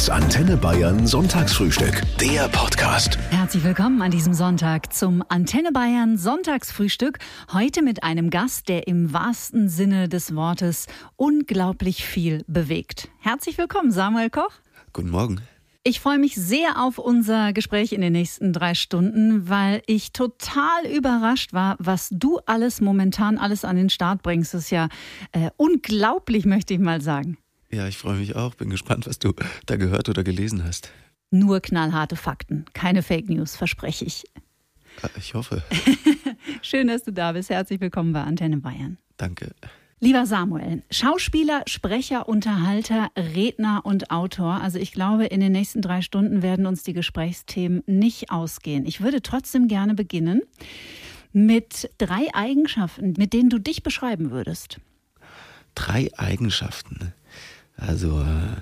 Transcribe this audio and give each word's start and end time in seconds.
Das 0.00 0.08
Antenne 0.08 0.56
Bayern 0.56 1.06
Sonntagsfrühstück. 1.06 2.00
Der 2.18 2.48
Podcast. 2.48 3.18
Herzlich 3.28 3.62
willkommen 3.64 4.00
an 4.00 4.10
diesem 4.10 4.32
Sonntag 4.32 4.94
zum 4.94 5.22
Antenne 5.28 5.72
Bayern 5.72 6.16
Sonntagsfrühstück. 6.16 7.18
Heute 7.52 7.82
mit 7.82 8.02
einem 8.02 8.30
Gast, 8.30 8.70
der 8.70 8.88
im 8.88 9.12
wahrsten 9.12 9.68
Sinne 9.68 10.08
des 10.08 10.34
Wortes 10.34 10.86
unglaublich 11.16 12.06
viel 12.06 12.44
bewegt. 12.46 13.10
Herzlich 13.18 13.58
willkommen, 13.58 13.92
Samuel 13.92 14.30
Koch. 14.30 14.52
Guten 14.94 15.10
Morgen. 15.10 15.42
Ich 15.82 16.00
freue 16.00 16.18
mich 16.18 16.34
sehr 16.34 16.82
auf 16.82 16.96
unser 16.96 17.52
Gespräch 17.52 17.92
in 17.92 18.00
den 18.00 18.14
nächsten 18.14 18.54
drei 18.54 18.72
Stunden, 18.72 19.50
weil 19.50 19.82
ich 19.84 20.12
total 20.12 20.86
überrascht 20.90 21.52
war, 21.52 21.76
was 21.78 22.08
du 22.10 22.38
alles 22.46 22.80
momentan 22.80 23.36
alles 23.36 23.66
an 23.66 23.76
den 23.76 23.90
Start 23.90 24.22
bringst. 24.22 24.54
Das 24.54 24.62
ist 24.62 24.70
ja 24.70 24.88
äh, 25.32 25.50
unglaublich, 25.58 26.46
möchte 26.46 26.72
ich 26.72 26.80
mal 26.80 27.02
sagen. 27.02 27.36
Ja, 27.72 27.86
ich 27.86 27.98
freue 27.98 28.18
mich 28.18 28.34
auch. 28.34 28.54
Bin 28.54 28.68
gespannt, 28.70 29.06
was 29.06 29.18
du 29.18 29.32
da 29.66 29.76
gehört 29.76 30.08
oder 30.08 30.24
gelesen 30.24 30.64
hast. 30.64 30.90
Nur 31.30 31.60
knallharte 31.60 32.16
Fakten, 32.16 32.64
keine 32.72 33.02
Fake 33.02 33.28
News, 33.28 33.54
verspreche 33.54 34.04
ich. 34.04 34.24
Ah, 35.02 35.08
ich 35.16 35.34
hoffe. 35.34 35.62
Schön, 36.62 36.88
dass 36.88 37.04
du 37.04 37.12
da 37.12 37.32
bist. 37.32 37.50
Herzlich 37.50 37.80
willkommen 37.80 38.12
bei 38.12 38.22
Antenne 38.22 38.56
Bayern. 38.56 38.98
Danke. 39.16 39.54
Lieber 40.00 40.26
Samuel, 40.26 40.82
Schauspieler, 40.90 41.62
Sprecher, 41.66 42.28
Unterhalter, 42.28 43.10
Redner 43.16 43.82
und 43.84 44.10
Autor. 44.10 44.60
Also 44.60 44.78
ich 44.78 44.92
glaube, 44.92 45.26
in 45.26 45.40
den 45.40 45.52
nächsten 45.52 45.82
drei 45.82 46.00
Stunden 46.00 46.42
werden 46.42 46.66
uns 46.66 46.82
die 46.82 46.94
Gesprächsthemen 46.94 47.84
nicht 47.86 48.30
ausgehen. 48.30 48.86
Ich 48.86 49.02
würde 49.02 49.22
trotzdem 49.22 49.68
gerne 49.68 49.94
beginnen 49.94 50.40
mit 51.32 51.90
drei 51.98 52.26
Eigenschaften, 52.32 53.14
mit 53.18 53.32
denen 53.32 53.50
du 53.50 53.58
dich 53.58 53.82
beschreiben 53.82 54.30
würdest. 54.30 54.80
Drei 55.74 56.08
Eigenschaften. 56.16 57.12
Also 57.80 58.20
äh, 58.20 58.60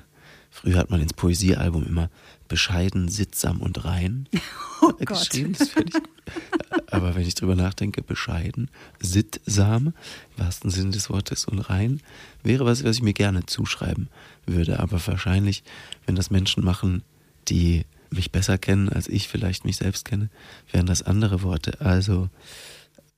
früher 0.51 0.79
hat 0.79 0.91
man 0.91 1.01
ins 1.01 1.13
Poesiealbum 1.13 1.87
immer 1.87 2.11
bescheiden, 2.49 3.09
sittsam 3.09 3.61
und 3.61 3.85
rein 3.85 4.29
oh 4.81 4.93
geschrieben. 4.93 5.55
Das 5.59 5.69
finde 5.69 5.89
ich 5.89 5.95
gut. 5.95 6.93
Aber 6.93 7.15
wenn 7.15 7.27
ich 7.27 7.35
drüber 7.35 7.57
nachdenke, 7.57 8.03
bescheiden, 8.03 8.71
sittsam, 9.01 9.89
im 10.37 10.45
wahrsten 10.45 10.71
Sinne 10.71 10.91
des 10.91 11.11
Wortes 11.11 11.45
und 11.45 11.59
rein, 11.59 12.01
wäre 12.43 12.65
was, 12.65 12.85
was 12.85 12.97
ich 12.97 13.03
mir 13.03 13.13
gerne 13.13 13.47
zuschreiben 13.47 14.09
würde. 14.47 14.81
Aber 14.81 15.05
wahrscheinlich, 15.07 15.63
wenn 16.07 16.17
das 16.17 16.31
Menschen 16.31 16.65
machen, 16.65 17.03
die 17.49 17.85
mich 18.11 18.33
besser 18.33 18.57
kennen, 18.57 18.89
als 18.89 19.09
ich 19.09 19.29
vielleicht 19.29 19.65
mich 19.65 19.77
selbst 19.77 20.07
kenne, 20.07 20.31
wären 20.73 20.87
das 20.87 21.03
andere 21.03 21.43
Worte. 21.43 21.81
Also 21.81 22.31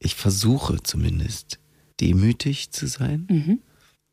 ich 0.01 0.17
versuche 0.17 0.83
zumindest 0.83 1.61
demütig 2.01 2.71
zu 2.73 2.89
sein. 2.89 3.27
Mhm 3.31 3.59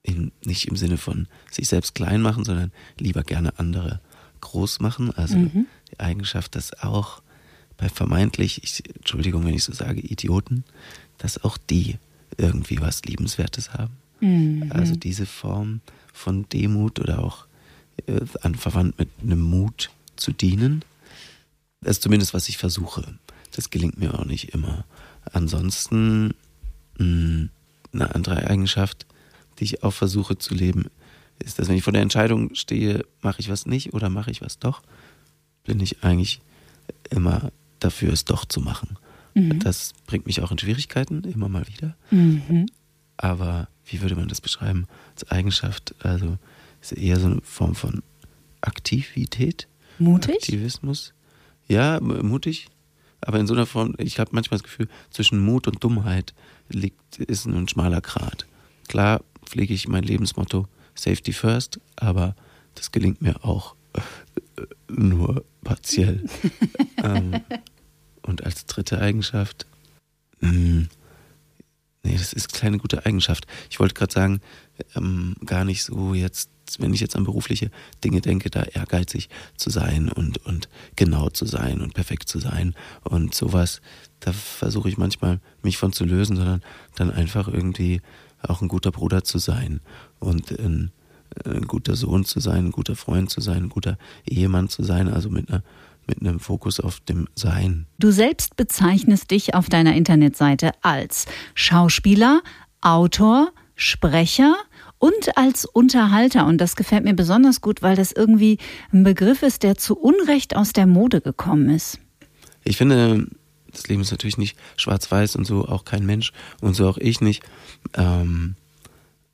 in, 0.07 0.31
nicht 0.43 0.67
im 0.67 0.75
Sinne 0.75 0.97
von 0.97 1.27
sich 1.51 1.67
selbst 1.67 1.93
klein 1.93 2.21
machen, 2.21 2.45
sondern 2.45 2.71
lieber 2.97 3.23
gerne 3.23 3.59
andere 3.59 3.99
groß 4.41 4.79
machen. 4.79 5.11
Also 5.11 5.37
mhm. 5.37 5.67
die 5.91 5.99
Eigenschaft, 5.99 6.55
dass 6.55 6.81
auch 6.81 7.21
bei 7.77 7.89
vermeintlich, 7.89 8.63
ich, 8.63 8.83
Entschuldigung, 8.95 9.45
wenn 9.45 9.53
ich 9.53 9.63
so 9.63 9.73
sage, 9.73 9.99
Idioten, 9.99 10.63
dass 11.17 11.43
auch 11.43 11.57
die 11.57 11.97
irgendwie 12.37 12.79
was 12.79 13.03
Liebenswertes 13.03 13.73
haben. 13.73 13.93
Mhm. 14.21 14.71
Also 14.71 14.95
diese 14.95 15.25
Form 15.25 15.81
von 16.13 16.47
Demut 16.49 16.99
oder 16.99 17.19
auch 17.19 17.45
äh, 18.07 18.21
anverwandt 18.41 18.97
mit 18.97 19.09
einem 19.21 19.41
Mut 19.41 19.91
zu 20.15 20.31
dienen, 20.31 20.83
das 21.81 21.97
ist 21.97 22.03
zumindest, 22.03 22.33
was 22.33 22.49
ich 22.49 22.57
versuche. 22.57 23.03
Das 23.51 23.69
gelingt 23.69 23.99
mir 23.99 24.17
auch 24.17 24.25
nicht 24.25 24.53
immer. 24.53 24.85
Ansonsten 25.31 26.33
mh, 26.97 27.49
eine 27.93 28.15
andere 28.15 28.47
Eigenschaft, 28.47 29.05
die 29.59 29.63
ich 29.63 29.83
auch 29.83 29.91
versuche 29.93 30.37
zu 30.37 30.53
leben, 30.53 30.85
ist, 31.39 31.59
dass 31.59 31.67
wenn 31.67 31.75
ich 31.75 31.83
vor 31.83 31.93
der 31.93 32.01
Entscheidung 32.01 32.55
stehe, 32.55 33.05
mache 33.21 33.39
ich 33.39 33.49
was 33.49 33.65
nicht 33.65 33.93
oder 33.93 34.09
mache 34.09 34.31
ich 34.31 34.41
was 34.41 34.59
doch, 34.59 34.81
bin 35.63 35.79
ich 35.79 36.03
eigentlich 36.03 36.41
immer 37.09 37.51
dafür, 37.79 38.13
es 38.13 38.25
doch 38.25 38.45
zu 38.45 38.61
machen. 38.61 38.97
Mhm. 39.33 39.59
Das 39.59 39.93
bringt 40.05 40.25
mich 40.25 40.41
auch 40.41 40.51
in 40.51 40.57
Schwierigkeiten, 40.57 41.23
immer 41.23 41.49
mal 41.49 41.67
wieder. 41.67 41.95
Mhm. 42.11 42.67
Aber 43.17 43.67
wie 43.85 44.01
würde 44.01 44.15
man 44.15 44.27
das 44.27 44.41
beschreiben? 44.41 44.87
Als 45.13 45.29
Eigenschaft, 45.29 45.95
also 45.99 46.37
ist 46.81 46.93
eher 46.93 47.19
so 47.19 47.27
eine 47.27 47.41
Form 47.41 47.75
von 47.75 48.01
Aktivität. 48.61 49.67
Mutig? 49.99 50.35
Aktivismus. 50.35 51.13
Ja, 51.67 51.99
mutig. 51.99 52.67
Aber 53.21 53.39
in 53.39 53.47
so 53.47 53.53
einer 53.53 53.65
Form, 53.65 53.95
ich 53.97 54.19
habe 54.19 54.31
manchmal 54.33 54.59
das 54.59 54.63
Gefühl, 54.63 54.87
zwischen 55.09 55.39
Mut 55.39 55.67
und 55.67 55.83
Dummheit 55.83 56.33
liegt, 56.69 57.17
ist 57.17 57.45
ein 57.45 57.67
schmaler 57.67 58.01
Grat. 58.01 58.45
Klar 58.87 59.21
pflege 59.47 59.73
ich 59.73 59.87
mein 59.87 60.03
Lebensmotto 60.03 60.67
Safety 60.95 61.33
First, 61.33 61.79
aber 61.95 62.35
das 62.75 62.91
gelingt 62.91 63.21
mir 63.21 63.43
auch 63.43 63.75
äh, 63.93 64.01
nur 64.89 65.43
partiell. 65.63 66.23
ähm, 67.03 67.41
und 68.23 68.43
als 68.43 68.65
dritte 68.65 68.99
Eigenschaft, 68.99 69.65
mh, 70.41 70.49
hm, 70.51 70.87
nee, 72.03 72.17
das 72.17 72.33
ist 72.33 72.53
keine 72.53 72.77
gute 72.77 73.05
Eigenschaft. 73.05 73.47
Ich 73.69 73.79
wollte 73.79 73.93
gerade 73.93 74.13
sagen, 74.13 74.41
ähm, 74.95 75.35
gar 75.45 75.65
nicht 75.65 75.83
so 75.83 76.13
jetzt, 76.13 76.49
wenn 76.79 76.93
ich 76.93 76.99
jetzt 76.99 77.15
an 77.15 77.23
berufliche 77.23 77.71
Dinge 78.03 78.21
denke, 78.21 78.49
da 78.49 78.63
ehrgeizig 78.63 79.29
zu 79.55 79.69
sein 79.69 80.09
und, 80.09 80.45
und 80.45 80.69
genau 80.95 81.29
zu 81.29 81.45
sein 81.45 81.81
und 81.81 81.93
perfekt 81.93 82.27
zu 82.27 82.39
sein 82.39 82.75
und 83.03 83.33
sowas, 83.33 83.81
da 84.19 84.33
versuche 84.33 84.89
ich 84.89 84.97
manchmal 84.97 85.39
mich 85.61 85.77
von 85.77 85.93
zu 85.93 86.05
lösen, 86.05 86.35
sondern 86.35 86.61
dann 86.95 87.11
einfach 87.11 87.47
irgendwie 87.47 88.01
auch 88.47 88.61
ein 88.61 88.67
guter 88.67 88.91
Bruder 88.91 89.23
zu 89.23 89.37
sein 89.37 89.81
und 90.19 90.51
ein, 90.51 90.91
ein 91.45 91.63
guter 91.63 91.95
Sohn 91.95 92.25
zu 92.25 92.39
sein, 92.39 92.67
ein 92.67 92.71
guter 92.71 92.95
Freund 92.95 93.29
zu 93.29 93.41
sein, 93.41 93.63
ein 93.63 93.69
guter 93.69 93.97
Ehemann 94.25 94.69
zu 94.69 94.83
sein, 94.83 95.07
also 95.07 95.29
mit 95.29 95.49
einer 95.49 95.63
mit 96.07 96.21
einem 96.21 96.39
Fokus 96.39 96.79
auf 96.79 97.01
dem 97.01 97.27
Sein. 97.35 97.85
Du 97.99 98.11
selbst 98.11 98.55
bezeichnest 98.55 99.29
dich 99.29 99.53
auf 99.53 99.67
deiner 99.67 99.95
Internetseite 99.95 100.71
als 100.81 101.25
Schauspieler, 101.53 102.41
Autor, 102.81 103.51
Sprecher 103.75 104.55
und 104.97 105.37
als 105.37 105.65
Unterhalter. 105.65 106.45
Und 106.45 106.59
das 106.59 106.75
gefällt 106.75 107.03
mir 107.03 107.13
besonders 107.13 107.61
gut, 107.61 107.81
weil 107.81 107.95
das 107.95 108.11
irgendwie 108.11 108.57
ein 108.91 109.03
Begriff 109.03 109.43
ist, 109.43 109.63
der 109.63 109.75
zu 109.75 109.97
Unrecht 109.97 110.55
aus 110.55 110.73
der 110.73 110.87
Mode 110.87 111.21
gekommen 111.21 111.69
ist. 111.69 111.99
Ich 112.63 112.77
finde, 112.77 113.27
das 113.77 113.87
Leben 113.87 114.01
ist 114.01 114.11
natürlich 114.11 114.37
nicht 114.37 114.57
schwarz-weiß 114.75 115.35
und 115.35 115.45
so 115.45 115.67
auch 115.67 115.85
kein 115.85 116.05
Mensch 116.05 116.33
und 116.61 116.73
so 116.73 116.89
auch 116.89 116.97
ich 116.97 117.21
nicht. 117.21 117.43
Ähm, 117.93 118.55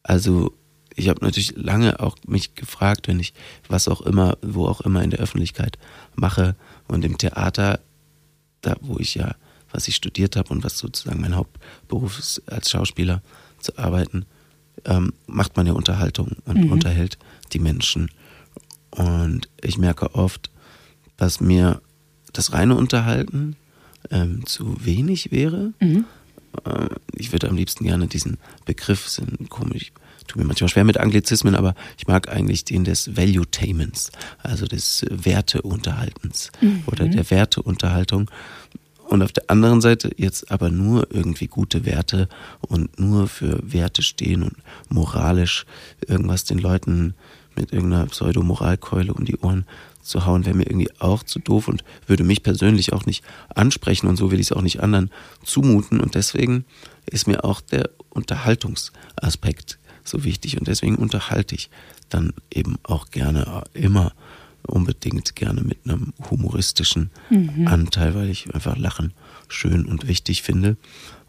also 0.04 0.54
ich 0.96 1.09
habe 1.09 1.24
natürlich 1.24 1.56
lange 1.56 2.00
auch 2.00 2.18
mich 2.28 2.56
gefragt, 2.56 3.08
wenn 3.08 3.20
ich 3.20 3.34
was 3.68 3.88
auch 3.88 4.02
immer, 4.02 4.38
wo 4.42 4.68
auch 4.68 4.82
immer 4.82 5.02
in 5.02 5.09
der 5.09 5.20
Öffentlichkeit 5.20 5.78
mache 6.16 6.56
und 6.88 7.06
im 7.06 7.18
Theater, 7.18 7.80
da 8.62 8.76
wo 8.82 9.00
ich 9.00 9.16
ja, 9.16 9.36
was 9.72 9.88
ich 9.88 9.96
studiert 9.96 10.36
habe 10.36 10.50
und 10.50 10.64
was 10.64 10.78
sozusagen 10.78 11.22
mein 11.22 11.36
Hauptberuf 11.36 12.20
ist, 12.20 12.44
als 12.48 12.70
Schauspieler 12.70 13.22
zu 13.59 13.78
arbeiten, 13.78 14.26
ähm, 14.86 15.14
macht 15.26 15.56
man 15.56 15.66
ja 15.66 15.74
Unterhaltung 15.74 16.36
und 16.46 16.66
mhm. 16.66 16.72
unterhält 16.72 17.18
die 17.53 17.59
Menschen. 17.59 18.12
Und 18.92 19.48
ich 19.62 19.78
merke 19.78 20.14
oft, 20.14 20.52
dass 21.18 21.40
mir 21.40 21.82
das 22.34 22.52
reine 22.52 22.76
Unterhalten 22.76 23.56
ähm, 24.12 24.46
zu 24.46 24.86
wenig 24.86 25.31
wäre. 25.31 25.74
Mhm. 25.80 26.06
Äh, 26.66 26.88
ich 27.16 27.31
würde 27.31 27.50
am 27.50 27.56
liebsten 27.56 27.86
gerne 27.86 28.08
diesen 28.08 28.38
Begriff, 28.66 29.08
sind 29.08 29.50
komisch, 29.50 29.91
tut 30.28 30.38
mir 30.38 30.47
manchmal 30.47 30.69
schwer 30.69 30.84
mit 30.84 30.97
Anglizismen, 30.97 31.56
aber 31.56 31.75
ich 31.97 32.08
mag 32.08 32.30
eigentlich 32.30 32.66
den 32.66 32.84
des 32.84 33.16
Value-Taments, 33.16 34.12
also 34.41 34.66
des 34.66 35.06
Werteunterhaltens 35.09 36.52
mhm. 36.62 36.84
oder 36.88 37.08
der 37.08 37.30
Werteunterhaltung. 37.30 38.30
Und 39.06 39.22
auf 39.22 39.31
der 39.31 39.50
anderen 39.50 39.81
Seite 39.81 40.12
jetzt 40.18 40.50
aber 40.50 40.70
nur 40.70 41.08
irgendwie 41.12 41.47
gute 41.47 41.85
Werte 41.85 42.30
und 42.62 43.00
nur 43.00 43.28
für 43.28 43.59
Werte 43.62 44.02
stehen 44.02 44.44
und 44.44 44.56
moralisch 44.90 45.66
irgendwas 46.08 46.46
den 46.46 46.58
Leuten 46.58 47.14
mit 47.55 47.73
irgendeiner 47.73 48.08
Pseudomoralkeule 48.08 49.14
um 49.14 49.26
die 49.26 49.38
Ohren 49.38 49.66
zu 50.03 50.26
hauen, 50.26 50.46
wäre 50.46 50.55
mir 50.55 50.67
irgendwie 50.67 50.91
auch 51.00 51.23
zu 51.23 51.40
doof 51.40 51.67
und 51.67 51.84
würde 52.05 52.23
mich 52.23 52.44
persönlich 52.44 52.94
auch 52.94 53.05
nicht 53.05 53.23
ansprechen 53.55 54.08
und 54.08 54.17
so 54.17 54.32
will 54.32 54.40
ich 54.40 54.47
es 54.47 54.52
auch 54.52 54.61
nicht 54.61 54.82
anderen 54.82 55.09
zumuten. 55.44 56.00
Und 56.00 56.16
deswegen 56.16 56.66
ist 57.05 57.28
mir 57.28 57.44
auch 57.44 57.61
der 57.61 57.90
Unterhaltungsaspekt 58.09 59.79
so 60.03 60.23
wichtig 60.23 60.59
und 60.59 60.67
deswegen 60.67 60.96
unterhalte 60.96 61.55
ich 61.55 61.70
dann 62.09 62.34
eben 62.52 62.78
auch 62.84 63.09
gerne 63.09 63.64
immer 63.73 64.14
unbedingt 64.67 65.35
gerne 65.35 65.61
mit 65.61 65.79
einem 65.85 66.14
humoristischen 66.29 67.09
mhm. 67.29 67.67
Anteil, 67.67 68.16
weil 68.16 68.29
ich 68.29 68.53
einfach 68.53 68.78
Lachen 68.78 69.14
schön 69.47 69.85
und 69.85 70.08
wichtig 70.08 70.41
finde. 70.41 70.78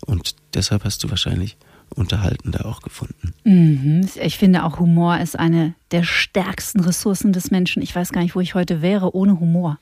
Und 0.07 0.37
deshalb 0.55 0.85
hast 0.85 1.03
du 1.03 1.11
wahrscheinlich 1.11 1.57
unterhaltender 1.95 2.67
auch 2.67 2.83
gefunden. 2.83 3.35
Mhm. 3.45 4.09
Ich 4.21 4.39
finde 4.39 4.65
auch 4.65 4.79
Humor 4.79 5.19
ist 5.19 5.39
eine 5.39 5.75
der 5.91 6.03
stärksten 6.03 6.81
Ressourcen 6.81 7.33
des 7.33 7.51
Menschen. 7.51 7.83
Ich 7.83 7.95
weiß 7.95 8.13
gar 8.13 8.23
nicht, 8.23 8.35
wo 8.35 8.41
ich 8.41 8.55
heute 8.55 8.83
wäre 8.83 9.15
ohne 9.15 9.39
Humor. 9.39 9.79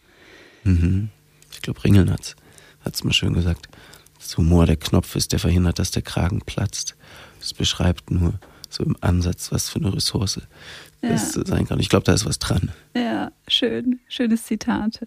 Mhm. 0.64 1.08
Ich 1.52 1.62
glaube, 1.62 1.82
Ringeln 1.84 2.10
hat 2.10 2.36
es 2.84 3.04
mal 3.04 3.12
schön 3.12 3.32
gesagt. 3.32 3.68
Das 4.18 4.36
Humor 4.36 4.66
der 4.66 4.76
Knopf 4.76 5.16
ist, 5.16 5.32
der 5.32 5.38
verhindert, 5.38 5.78
dass 5.78 5.90
der 5.90 6.02
Kragen 6.02 6.40
platzt. 6.40 6.96
Es 7.40 7.54
beschreibt 7.54 8.10
nur 8.10 8.34
so 8.68 8.84
im 8.84 8.96
Ansatz, 9.00 9.52
was 9.52 9.68
für 9.68 9.80
eine 9.80 9.92
Ressource 9.92 10.40
ja. 11.02 11.08
das 11.10 11.32
sein 11.32 11.66
kann. 11.66 11.80
Ich 11.80 11.88
glaube, 11.88 12.04
da 12.04 12.12
ist 12.12 12.24
was 12.24 12.38
dran. 12.38 12.70
Ja, 12.94 13.32
schön. 13.48 14.00
Schönes 14.08 14.44
Zitat. 14.44 15.06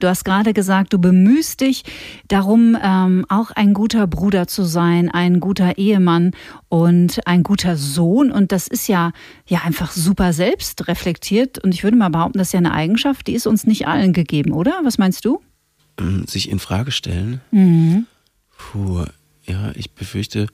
Du 0.00 0.08
hast 0.08 0.24
gerade 0.24 0.54
gesagt, 0.54 0.94
du 0.94 0.98
bemühst 0.98 1.60
dich 1.60 1.84
darum, 2.26 2.76
ähm, 2.82 3.26
auch 3.28 3.50
ein 3.50 3.74
guter 3.74 4.06
Bruder 4.06 4.46
zu 4.46 4.64
sein, 4.64 5.10
ein 5.10 5.40
guter 5.40 5.76
Ehemann 5.76 6.32
und 6.70 7.20
ein 7.26 7.42
guter 7.42 7.76
Sohn. 7.76 8.32
Und 8.32 8.50
das 8.50 8.66
ist 8.66 8.88
ja, 8.88 9.12
ja 9.46 9.60
einfach 9.62 9.92
super 9.92 10.32
selbstreflektiert. 10.32 11.58
Und 11.58 11.74
ich 11.74 11.84
würde 11.84 11.98
mal 11.98 12.08
behaupten, 12.08 12.38
das 12.38 12.48
ist 12.48 12.52
ja 12.54 12.58
eine 12.58 12.72
Eigenschaft, 12.72 13.26
die 13.26 13.34
ist 13.34 13.46
uns 13.46 13.66
nicht 13.66 13.86
allen 13.86 14.14
gegeben, 14.14 14.52
oder? 14.52 14.80
Was 14.84 14.96
meinst 14.96 15.26
du? 15.26 15.42
Ähm, 15.98 16.24
sich 16.26 16.50
in 16.50 16.58
Frage 16.58 16.92
stellen. 16.92 17.42
Mhm. 17.50 18.06
Puh, 18.56 19.04
ja, 19.44 19.72
ich 19.74 19.92
befürchte, 19.92 20.46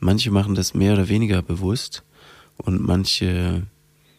manche 0.00 0.32
machen 0.32 0.56
das 0.56 0.74
mehr 0.74 0.94
oder 0.94 1.08
weniger 1.08 1.40
bewusst 1.42 2.02
und 2.56 2.84
manche 2.84 3.62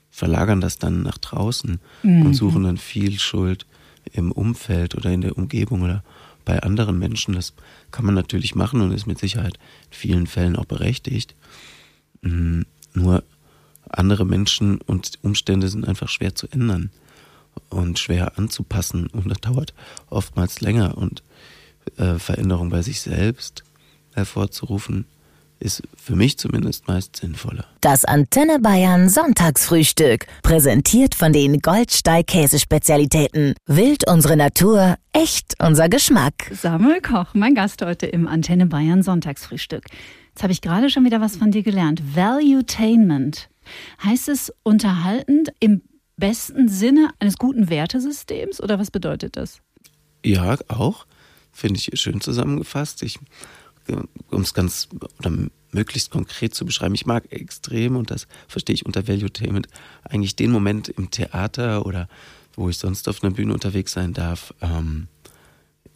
verlagern 0.09 0.61
das 0.61 0.77
dann 0.77 1.03
nach 1.03 1.17
draußen 1.17 1.79
mhm. 2.03 2.25
und 2.25 2.33
suchen 2.33 2.63
dann 2.63 2.77
viel 2.77 3.19
Schuld 3.19 3.65
im 4.13 4.31
Umfeld 4.31 4.95
oder 4.95 5.11
in 5.11 5.21
der 5.21 5.37
Umgebung 5.37 5.81
oder 5.81 6.03
bei 6.45 6.61
anderen 6.61 6.97
Menschen. 6.97 7.35
Das 7.35 7.53
kann 7.91 8.05
man 8.05 8.15
natürlich 8.15 8.55
machen 8.55 8.81
und 8.81 8.91
ist 8.91 9.07
mit 9.07 9.19
Sicherheit 9.19 9.59
in 9.91 9.97
vielen 9.97 10.27
Fällen 10.27 10.55
auch 10.55 10.65
berechtigt. 10.65 11.35
Mhm. 12.21 12.65
Nur 12.93 13.23
andere 13.87 14.25
Menschen 14.25 14.79
und 14.81 15.19
Umstände 15.21 15.67
sind 15.67 15.87
einfach 15.87 16.09
schwer 16.09 16.35
zu 16.35 16.47
ändern 16.47 16.91
und 17.69 17.99
schwer 17.99 18.37
anzupassen 18.37 19.07
und 19.07 19.29
das 19.29 19.39
dauert 19.39 19.73
oftmals 20.09 20.61
länger 20.61 20.97
und 20.97 21.23
äh, 21.97 22.19
Veränderung 22.19 22.69
bei 22.69 22.81
sich 22.81 23.01
selbst 23.01 23.63
hervorzurufen 24.13 25.05
ist 25.59 25.83
für 25.95 26.15
mich 26.15 26.37
zumindest 26.37 26.87
meist 26.87 27.15
sinnvoller. 27.17 27.65
Das 27.81 28.05
Antenne 28.05 28.59
Bayern 28.59 29.09
Sonntagsfrühstück, 29.09 30.25
präsentiert 30.41 31.15
von 31.15 31.33
den 31.33 31.59
Goldsteig 31.59 32.27
Käsespezialitäten. 32.27 33.55
Wild 33.65 34.07
unsere 34.09 34.37
Natur, 34.37 34.95
echt 35.13 35.55
unser 35.61 35.89
Geschmack. 35.89 36.51
Samuel 36.51 37.01
Koch, 37.01 37.33
mein 37.33 37.55
Gast 37.55 37.81
heute 37.81 38.05
im 38.05 38.27
Antenne 38.27 38.65
Bayern 38.65 39.03
Sonntagsfrühstück. 39.03 39.85
Jetzt 40.29 40.43
habe 40.43 40.53
ich 40.53 40.61
gerade 40.61 40.89
schon 40.89 41.05
wieder 41.05 41.21
was 41.21 41.35
von 41.35 41.51
dir 41.51 41.63
gelernt. 41.63 42.01
Valuetainment. 42.15 43.49
Heißt 44.03 44.29
es 44.29 44.53
unterhaltend 44.63 45.49
im 45.59 45.81
besten 46.17 46.67
Sinne 46.67 47.09
eines 47.19 47.37
guten 47.37 47.69
Wertesystems 47.69 48.61
oder 48.61 48.79
was 48.79 48.91
bedeutet 48.91 49.37
das? 49.37 49.59
Ja, 50.23 50.57
auch. 50.67 51.05
Finde 51.51 51.79
ich 51.79 51.99
schön 51.99 52.21
zusammengefasst. 52.21 53.03
Ich 53.03 53.19
um 54.29 54.41
es 54.41 54.53
ganz 54.53 54.89
oder 55.19 55.31
möglichst 55.71 56.11
konkret 56.11 56.55
zu 56.55 56.65
beschreiben, 56.65 56.95
ich 56.95 57.05
mag 57.05 57.31
extrem, 57.31 57.95
und 57.95 58.11
das 58.11 58.27
verstehe 58.47 58.73
ich 58.73 58.85
unter 58.85 59.07
Valuetainment, 59.07 59.67
eigentlich 60.03 60.35
den 60.35 60.51
Moment 60.51 60.89
im 60.89 61.11
Theater 61.11 61.85
oder 61.85 62.07
wo 62.53 62.69
ich 62.69 62.77
sonst 62.77 63.07
auf 63.07 63.23
einer 63.23 63.33
Bühne 63.33 63.53
unterwegs 63.53 63.93
sein 63.93 64.13
darf, 64.13 64.53
ähm, 64.61 65.07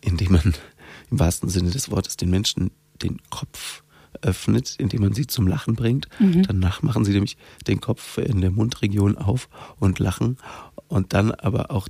in 0.01 0.17
dem 0.17 0.31
man 0.33 0.53
im 1.11 1.19
wahrsten 1.19 1.49
Sinne 1.49 1.71
des 1.71 1.91
Wortes 1.91 2.17
den 2.17 2.29
Menschen 2.29 2.71
den 3.01 3.19
Kopf 3.29 3.83
öffnet, 4.21 4.75
indem 4.77 5.01
man 5.01 5.13
sie 5.13 5.27
zum 5.27 5.47
Lachen 5.47 5.75
bringt. 5.75 6.07
Mhm. 6.19 6.43
Danach 6.43 6.81
machen 6.81 7.03
sie 7.03 7.11
nämlich 7.11 7.37
den 7.67 7.81
Kopf 7.81 8.17
in 8.17 8.41
der 8.41 8.51
Mundregion 8.51 9.17
auf 9.17 9.49
und 9.79 9.99
lachen. 9.99 10.37
Und 10.87 11.13
dann 11.13 11.31
aber 11.31 11.71
auch, 11.71 11.87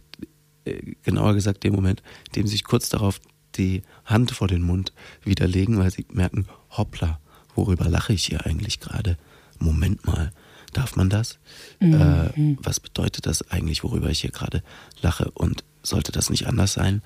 äh, 0.66 0.94
genauer 1.04 1.34
gesagt, 1.34 1.64
den 1.64 1.74
Moment, 1.74 2.02
in 2.28 2.34
dem 2.34 2.48
sie 2.48 2.54
sich 2.54 2.64
kurz 2.64 2.90
darauf 2.90 3.20
die 3.58 3.84
Hand 4.06 4.32
vor 4.32 4.48
den 4.48 4.62
Mund 4.62 4.94
widerlegen, 5.24 5.78
weil 5.78 5.92
sie 5.92 6.06
merken, 6.12 6.48
hoppla, 6.72 7.20
worüber 7.56 7.90
lache 7.90 8.14
ich 8.14 8.26
hier 8.26 8.46
eigentlich 8.46 8.80
gerade? 8.80 9.18
Moment 9.60 10.06
mal, 10.06 10.32
darf 10.74 10.96
man 10.96 11.10
das? 11.10 11.40
Mhm. 11.80 11.94
Äh, 11.94 12.58
was 12.62 12.80
bedeutet 12.80 13.26
das 13.26 13.50
eigentlich, 13.52 13.84
worüber 13.84 14.10
ich 14.10 14.22
hier 14.22 14.32
gerade 14.32 14.64
lache? 15.02 15.32
Und 15.32 15.64
sollte 15.84 16.12
das 16.12 16.30
nicht 16.30 16.48
anders 16.48 16.74
sein? 16.74 17.02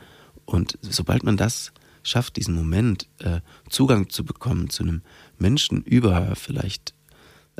Und 0.45 0.77
sobald 0.81 1.23
man 1.23 1.38
das 1.38 1.71
schafft, 2.03 2.38
diesen 2.38 2.55
Moment 2.55 3.07
äh, 3.19 3.41
Zugang 3.69 4.09
zu 4.09 4.23
bekommen 4.23 4.69
zu 4.69 4.83
einem 4.83 5.01
Menschen 5.38 5.83
über 5.83 6.35
vielleicht 6.35 6.93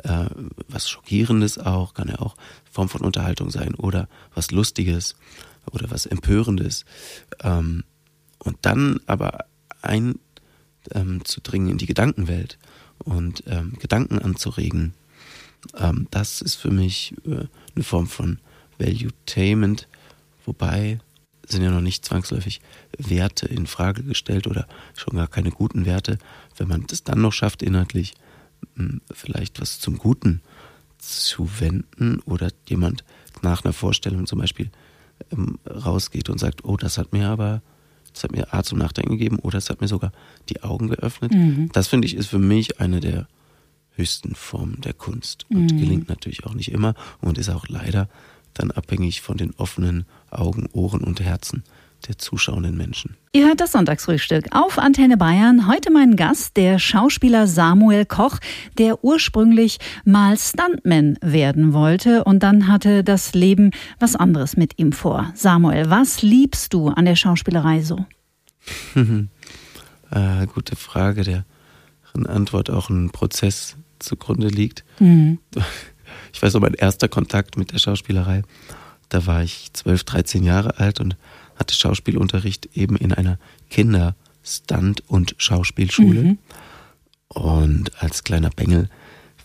äh, 0.04 0.26
was 0.68 0.88
Schockierendes 0.88 1.58
auch, 1.58 1.94
kann 1.94 2.08
ja 2.08 2.18
auch 2.20 2.36
Form 2.70 2.88
von 2.88 3.02
Unterhaltung 3.02 3.50
sein 3.50 3.74
oder 3.74 4.08
was 4.34 4.50
Lustiges 4.50 5.16
oder 5.70 5.90
was 5.90 6.06
Empörendes, 6.06 6.84
ähm, 7.42 7.84
und 8.38 8.58
dann 8.62 9.00
aber 9.06 9.46
einzudringen 9.82 11.68
ähm, 11.68 11.72
in 11.72 11.78
die 11.78 11.86
Gedankenwelt 11.86 12.58
und 12.98 13.44
ähm, 13.46 13.74
Gedanken 13.78 14.18
anzuregen, 14.18 14.94
ähm, 15.76 16.06
das 16.10 16.40
ist 16.40 16.56
für 16.56 16.70
mich 16.70 17.14
äh, 17.26 17.46
eine 17.74 17.84
Form 17.84 18.06
von 18.06 18.38
Valuetainment, 18.78 19.88
wobei 20.44 21.00
sind 21.46 21.62
ja 21.62 21.70
noch 21.70 21.80
nicht 21.80 22.04
zwangsläufig 22.04 22.60
Werte 22.98 23.46
in 23.46 23.66
Frage 23.66 24.02
gestellt 24.02 24.46
oder 24.46 24.66
schon 24.94 25.16
gar 25.16 25.28
keine 25.28 25.50
guten 25.50 25.86
Werte. 25.86 26.18
Wenn 26.56 26.68
man 26.68 26.86
das 26.86 27.04
dann 27.04 27.22
noch 27.22 27.32
schafft, 27.32 27.62
inhaltlich 27.62 28.14
hm, 28.76 29.00
vielleicht 29.12 29.60
was 29.60 29.80
zum 29.80 29.98
Guten 29.98 30.42
zu 30.98 31.48
wenden 31.60 32.20
oder 32.20 32.50
jemand 32.68 33.04
nach 33.42 33.64
einer 33.64 33.72
Vorstellung 33.72 34.26
zum 34.26 34.40
Beispiel 34.40 34.70
ähm, 35.32 35.58
rausgeht 35.68 36.28
und 36.28 36.38
sagt, 36.38 36.64
oh, 36.64 36.76
das 36.76 36.98
hat 36.98 37.12
mir 37.12 37.28
aber 37.28 37.62
es 38.14 38.24
hat 38.24 38.32
mir 38.32 38.52
A 38.52 38.62
zum 38.62 38.78
Nachdenken 38.78 39.12
gegeben 39.12 39.38
oder 39.38 39.58
es 39.58 39.70
hat 39.70 39.80
mir 39.80 39.88
sogar 39.88 40.12
die 40.48 40.62
Augen 40.62 40.88
geöffnet. 40.88 41.32
Mhm. 41.32 41.70
Das 41.72 41.88
finde 41.88 42.06
ich 42.06 42.14
ist 42.14 42.28
für 42.28 42.38
mich 42.38 42.80
eine 42.80 43.00
der 43.00 43.28
höchsten 43.92 44.34
Formen 44.34 44.80
der 44.80 44.94
Kunst 44.94 45.46
und 45.50 45.72
mhm. 45.72 45.78
gelingt 45.78 46.08
natürlich 46.08 46.46
auch 46.46 46.54
nicht 46.54 46.70
immer 46.70 46.94
und 47.20 47.38
ist 47.38 47.50
auch 47.50 47.68
leider 47.68 48.08
dann 48.54 48.70
abhängig 48.70 49.20
von 49.20 49.36
den 49.36 49.54
offenen 49.56 50.04
Augen, 50.30 50.68
Ohren 50.72 51.02
und 51.02 51.20
Herzen 51.20 51.64
der 52.06 52.18
zuschauenden 52.18 52.76
Menschen. 52.76 53.16
Ihr 53.32 53.46
hört 53.46 53.60
das 53.60 53.72
Sonntagsfrühstück 53.72 54.46
auf 54.52 54.78
Antenne 54.78 55.16
Bayern. 55.16 55.68
Heute 55.68 55.90
mein 55.90 56.16
Gast, 56.16 56.56
der 56.56 56.78
Schauspieler 56.78 57.46
Samuel 57.46 58.06
Koch, 58.06 58.38
der 58.78 59.04
ursprünglich 59.04 59.78
mal 60.04 60.36
Stuntman 60.36 61.18
werden 61.20 61.72
wollte 61.72 62.24
und 62.24 62.42
dann 62.42 62.68
hatte 62.68 63.04
das 63.04 63.34
Leben 63.34 63.72
was 63.98 64.16
anderes 64.16 64.56
mit 64.56 64.78
ihm 64.78 64.92
vor. 64.92 65.32
Samuel, 65.34 65.90
was 65.90 66.22
liebst 66.22 66.72
du 66.72 66.88
an 66.88 67.04
der 67.04 67.16
Schauspielerei 67.16 67.82
so? 67.82 68.06
äh, 68.94 70.46
gute 70.54 70.76
Frage, 70.76 71.22
deren 71.22 72.26
Antwort 72.26 72.70
auch 72.70 72.90
ein 72.90 73.10
Prozess 73.10 73.76
zugrunde 73.98 74.48
liegt. 74.48 74.84
Mhm. 74.98 75.38
Ich 76.32 76.42
weiß 76.42 76.54
noch, 76.54 76.60
mein 76.60 76.74
erster 76.74 77.08
Kontakt 77.08 77.56
mit 77.56 77.72
der 77.72 77.78
Schauspielerei, 77.78 78.42
da 79.08 79.26
war 79.26 79.42
ich 79.42 79.72
12, 79.72 80.04
13 80.04 80.44
Jahre 80.44 80.78
alt 80.78 81.00
und 81.00 81.16
hatte 81.58 81.74
Schauspielunterricht 81.74 82.70
eben 82.74 82.96
in 82.96 83.12
einer 83.12 83.38
Kinder-, 83.70 84.14
Stunt- 84.42 85.02
und 85.08 85.34
Schauspielschule. 85.38 86.22
Mhm. 86.22 86.38
Und 87.28 88.02
als 88.02 88.24
kleiner 88.24 88.50
Bengel 88.50 88.88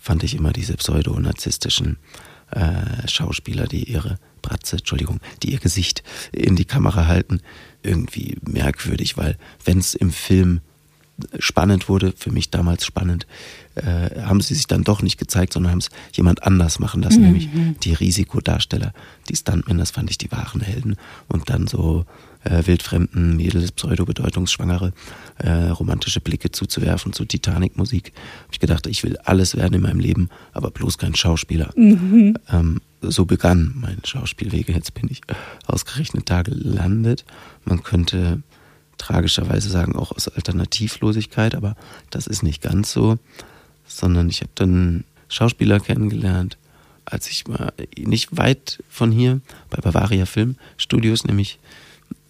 fand 0.00 0.22
ich 0.22 0.34
immer 0.34 0.52
diese 0.52 0.74
pseudo-narzisstischen 0.74 1.98
äh, 2.50 3.08
Schauspieler, 3.08 3.66
die 3.66 3.84
ihre 3.84 4.18
Bratze, 4.42 4.76
Entschuldigung, 4.76 5.20
die 5.42 5.52
ihr 5.52 5.58
Gesicht 5.58 6.02
in 6.32 6.56
die 6.56 6.64
Kamera 6.64 7.06
halten, 7.06 7.40
irgendwie 7.82 8.38
merkwürdig, 8.42 9.16
weil 9.16 9.36
wenn 9.64 9.78
es 9.78 9.94
im 9.94 10.10
Film 10.10 10.60
spannend 11.38 11.88
wurde, 11.88 12.12
für 12.16 12.30
mich 12.30 12.50
damals 12.50 12.84
spannend, 12.84 13.26
äh, 13.76 14.22
haben 14.22 14.40
sie 14.40 14.54
sich 14.54 14.66
dann 14.66 14.84
doch 14.84 15.02
nicht 15.02 15.18
gezeigt, 15.18 15.52
sondern 15.52 15.72
haben 15.72 15.78
es 15.78 15.90
jemand 16.12 16.42
anders 16.42 16.78
machen 16.78 17.02
lassen, 17.02 17.20
mhm. 17.20 17.26
nämlich 17.26 17.48
die 17.82 17.92
Risikodarsteller, 17.92 18.92
die 19.28 19.36
Stuntmen, 19.36 19.78
das 19.78 19.90
fand 19.90 20.10
ich 20.10 20.18
die 20.18 20.30
wahren 20.32 20.60
Helden. 20.60 20.96
Und 21.28 21.50
dann 21.50 21.66
so 21.66 22.04
äh, 22.44 22.66
wildfremden 22.66 23.36
Mädels, 23.36 23.72
pseudo-bedeutungsschwangere, 23.72 24.92
äh, 25.38 25.50
romantische 25.50 26.20
Blicke 26.20 26.50
zuzuwerfen 26.50 27.12
zu 27.12 27.24
Titanic-Musik. 27.24 28.12
Hab 28.44 28.52
ich 28.52 28.60
gedacht, 28.60 28.86
ich 28.86 29.02
will 29.02 29.16
alles 29.24 29.56
werden 29.56 29.74
in 29.74 29.82
meinem 29.82 30.00
Leben, 30.00 30.28
aber 30.52 30.70
bloß 30.70 30.98
kein 30.98 31.14
Schauspieler. 31.14 31.70
Mhm. 31.76 32.36
Ähm, 32.50 32.80
so 33.00 33.24
begann 33.24 33.74
mein 33.76 33.98
Schauspielwege. 34.04 34.72
Jetzt 34.72 34.94
bin 34.94 35.08
ich 35.10 35.20
ausgerechnet 35.66 36.30
da 36.30 36.42
gelandet. 36.42 37.24
Man 37.64 37.82
könnte 37.82 38.42
tragischerweise 38.98 39.68
sagen, 39.68 39.96
auch 39.96 40.12
aus 40.12 40.28
Alternativlosigkeit, 40.28 41.54
aber 41.54 41.76
das 42.10 42.26
ist 42.26 42.42
nicht 42.42 42.62
ganz 42.62 42.92
so, 42.92 43.18
sondern 43.86 44.28
ich 44.28 44.40
habe 44.40 44.50
dann 44.54 45.04
Schauspieler 45.28 45.80
kennengelernt, 45.80 46.58
als 47.04 47.28
ich 47.28 47.46
mal 47.46 47.72
nicht 47.96 48.36
weit 48.36 48.82
von 48.88 49.12
hier 49.12 49.40
bei 49.70 49.78
Bavaria 49.78 50.26
Film 50.26 50.56
Studios 50.76 51.24
nämlich 51.24 51.58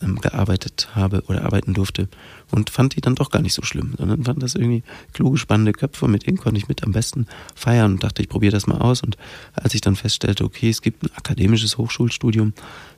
ähm, 0.05 0.21
gearbeitet 0.21 0.89
habe 0.95 1.23
oder 1.29 1.45
arbeiten 1.45 1.75
durfte 1.75 2.09
und 2.51 2.71
fand 2.71 2.95
die 2.95 3.01
dann 3.01 3.15
doch 3.15 3.31
gar 3.31 3.43
nicht 3.43 3.55
so 3.55 3.63
schlimm, 3.63 3.95
sondern 3.97 4.25
fand 4.25 4.43
das 4.43 4.55
irgendwie 4.55 4.83
kluge, 5.13 5.39
spannende 5.39 5.73
Köpfe, 5.73 6.07
mit 6.09 6.27
denen 6.27 6.37
konnte 6.37 6.59
ich 6.59 6.69
mit 6.69 6.85
am 6.85 6.93
besten 6.93 7.27
feiern 7.55 7.93
und 7.93 8.05
dachte, 8.05 8.23
ich 8.23 8.29
probiere 8.29 8.53
das 8.53 8.67
mal 8.67 8.79
aus. 8.79 9.03
Und 9.03 9.17
als 9.55 9.75
ich 9.75 9.81
dann 9.81 9.97
feststellte, 9.97 10.45
okay, 10.45 10.69
es 10.69 10.83
gibt 10.83 11.03
ein 11.03 11.11
akademisches 11.17 11.79
Hochschulstudium, 11.79 12.53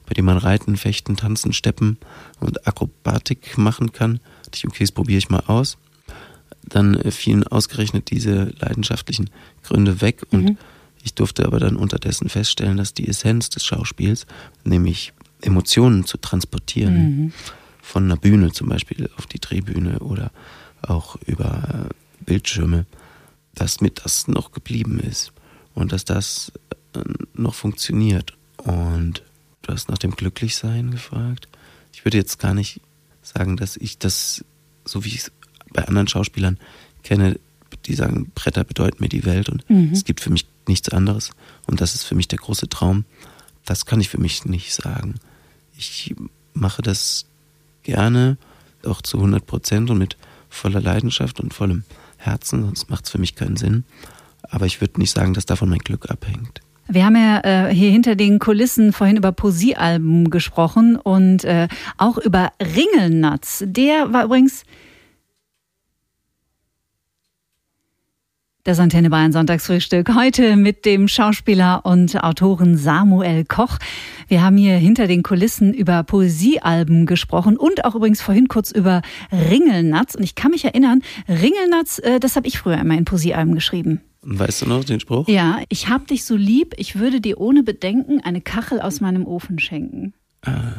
bei 0.06 0.14
dem 0.14 0.24
man 0.24 0.38
Reiten, 0.38 0.76
Fechten, 0.76 1.16
Tanzen, 1.16 1.52
Steppen 1.52 1.98
und 2.40 2.66
Akrobatik 2.66 3.56
machen 3.56 3.92
kann, 3.92 4.20
dachte 4.42 4.56
ich, 4.56 4.66
okay, 4.66 4.84
das 4.84 4.92
probiere 4.92 5.18
ich 5.18 5.30
mal 5.30 5.44
aus. 5.46 5.78
dann 6.68 7.00
fielen 7.12 7.44
ausgerechnet 7.44 8.10
diese 8.10 8.52
leidenschaftlichen 8.58 9.30
Gründe 9.62 10.00
weg 10.00 10.22
und 10.30 10.44
mhm. 10.44 10.58
ich 11.02 11.14
durfte 11.14 11.46
aber 11.46 11.60
dann 11.60 11.76
unterdessen 11.76 12.28
feststellen, 12.28 12.76
dass 12.76 12.92
die 12.92 13.08
Essenz 13.08 13.50
des 13.50 13.64
Schauspiels, 13.64 14.26
nämlich 14.64 15.12
Emotionen 15.42 16.04
zu 16.04 16.16
transportieren, 16.18 16.94
mhm. 16.94 17.32
von 17.82 18.04
einer 18.04 18.16
Bühne 18.16 18.52
zum 18.52 18.68
Beispiel 18.68 19.10
auf 19.16 19.26
die 19.26 19.38
Drehbühne 19.38 20.00
oder 20.00 20.30
auch 20.82 21.16
über 21.26 21.88
Bildschirme, 22.20 22.86
dass 23.54 23.80
mir 23.80 23.90
das 23.90 24.28
noch 24.28 24.52
geblieben 24.52 25.00
ist 25.00 25.32
und 25.74 25.92
dass 25.92 26.04
das 26.04 26.52
äh, 26.94 27.00
noch 27.34 27.54
funktioniert. 27.54 28.36
Und 28.58 29.22
du 29.62 29.72
hast 29.72 29.88
nach 29.88 29.98
dem 29.98 30.12
Glücklichsein 30.12 30.90
gefragt. 30.90 31.48
Ich 31.92 32.04
würde 32.04 32.18
jetzt 32.18 32.38
gar 32.38 32.54
nicht 32.54 32.80
sagen, 33.22 33.56
dass 33.56 33.76
ich 33.76 33.98
das, 33.98 34.44
so 34.84 35.04
wie 35.04 35.08
ich 35.08 35.18
es 35.18 35.32
bei 35.72 35.86
anderen 35.86 36.08
Schauspielern 36.08 36.58
kenne, 37.02 37.38
die 37.86 37.94
sagen, 37.94 38.30
Bretter 38.34 38.64
bedeuten 38.64 38.98
mir 39.00 39.08
die 39.08 39.24
Welt 39.24 39.48
und 39.48 39.68
mhm. 39.68 39.90
es 39.92 40.04
gibt 40.04 40.20
für 40.20 40.30
mich 40.30 40.46
nichts 40.68 40.88
anderes 40.88 41.30
und 41.66 41.80
das 41.80 41.94
ist 41.94 42.04
für 42.04 42.14
mich 42.14 42.28
der 42.28 42.38
große 42.38 42.68
Traum. 42.68 43.04
Das 43.66 43.84
kann 43.84 44.00
ich 44.00 44.08
für 44.08 44.20
mich 44.20 44.46
nicht 44.46 44.72
sagen. 44.72 45.16
Ich 45.76 46.14
mache 46.54 46.80
das 46.80 47.26
gerne, 47.82 48.38
auch 48.84 49.02
zu 49.02 49.18
100 49.18 49.46
Prozent 49.46 49.90
und 49.90 49.98
mit 49.98 50.16
voller 50.48 50.80
Leidenschaft 50.80 51.40
und 51.40 51.52
vollem 51.52 51.84
Herzen, 52.16 52.64
sonst 52.64 52.88
macht 52.88 53.04
es 53.04 53.10
für 53.10 53.18
mich 53.18 53.34
keinen 53.34 53.56
Sinn. 53.56 53.84
Aber 54.42 54.64
ich 54.64 54.80
würde 54.80 55.00
nicht 55.00 55.14
sagen, 55.14 55.34
dass 55.34 55.44
davon 55.44 55.68
mein 55.68 55.80
Glück 55.80 56.10
abhängt. 56.10 56.62
Wir 56.88 57.04
haben 57.04 57.16
ja 57.16 57.40
äh, 57.40 57.74
hier 57.74 57.90
hinter 57.90 58.14
den 58.14 58.38
Kulissen 58.38 58.92
vorhin 58.92 59.16
über 59.16 59.32
Poesiealben 59.32 60.30
gesprochen 60.30 60.96
und 60.96 61.44
äh, 61.44 61.66
auch 61.98 62.16
über 62.16 62.52
Ringelnatz. 62.60 63.64
Der 63.66 64.12
war 64.12 64.24
übrigens 64.24 64.62
Das 68.66 68.80
Antenne 68.80 69.10
Bayern 69.10 69.30
Sonntagsfrühstück 69.30 70.12
heute 70.16 70.56
mit 70.56 70.86
dem 70.86 71.06
Schauspieler 71.06 71.86
und 71.86 72.20
Autoren 72.24 72.76
Samuel 72.76 73.44
Koch. 73.44 73.78
Wir 74.26 74.42
haben 74.42 74.56
hier 74.56 74.76
hinter 74.76 75.06
den 75.06 75.22
Kulissen 75.22 75.72
über 75.72 76.02
Poesiealben 76.02 77.06
gesprochen 77.06 77.56
und 77.56 77.84
auch 77.84 77.94
übrigens 77.94 78.20
vorhin 78.20 78.48
kurz 78.48 78.72
über 78.72 79.02
Ringelnatz. 79.30 80.16
Und 80.16 80.24
ich 80.24 80.34
kann 80.34 80.50
mich 80.50 80.64
erinnern, 80.64 81.02
Ringelnatz, 81.28 82.00
äh, 82.00 82.18
das 82.18 82.34
habe 82.34 82.48
ich 82.48 82.58
früher 82.58 82.78
immer 82.78 82.98
in 82.98 83.04
Poesiealben 83.04 83.54
geschrieben. 83.54 84.00
Weißt 84.22 84.62
du 84.62 84.66
noch 84.66 84.82
den 84.82 84.98
Spruch? 84.98 85.28
Ja, 85.28 85.60
ich 85.68 85.88
hab 85.88 86.08
dich 86.08 86.24
so 86.24 86.34
lieb, 86.34 86.74
ich 86.76 86.98
würde 86.98 87.20
dir 87.20 87.40
ohne 87.40 87.62
Bedenken 87.62 88.18
eine 88.24 88.40
Kachel 88.40 88.80
aus 88.80 89.00
meinem 89.00 89.28
Ofen 89.28 89.60
schenken. 89.60 90.12
Ah, 90.42 90.72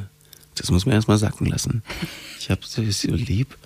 das 0.55 0.71
muss 0.71 0.85
man 0.85 0.95
erstmal 0.95 1.19
sacken 1.19 1.45
lassen. 1.45 1.83
Ich 2.37 2.49
hab 2.49 2.59
dich 2.59 2.97
so 2.97 3.13
lieb, 3.13 3.57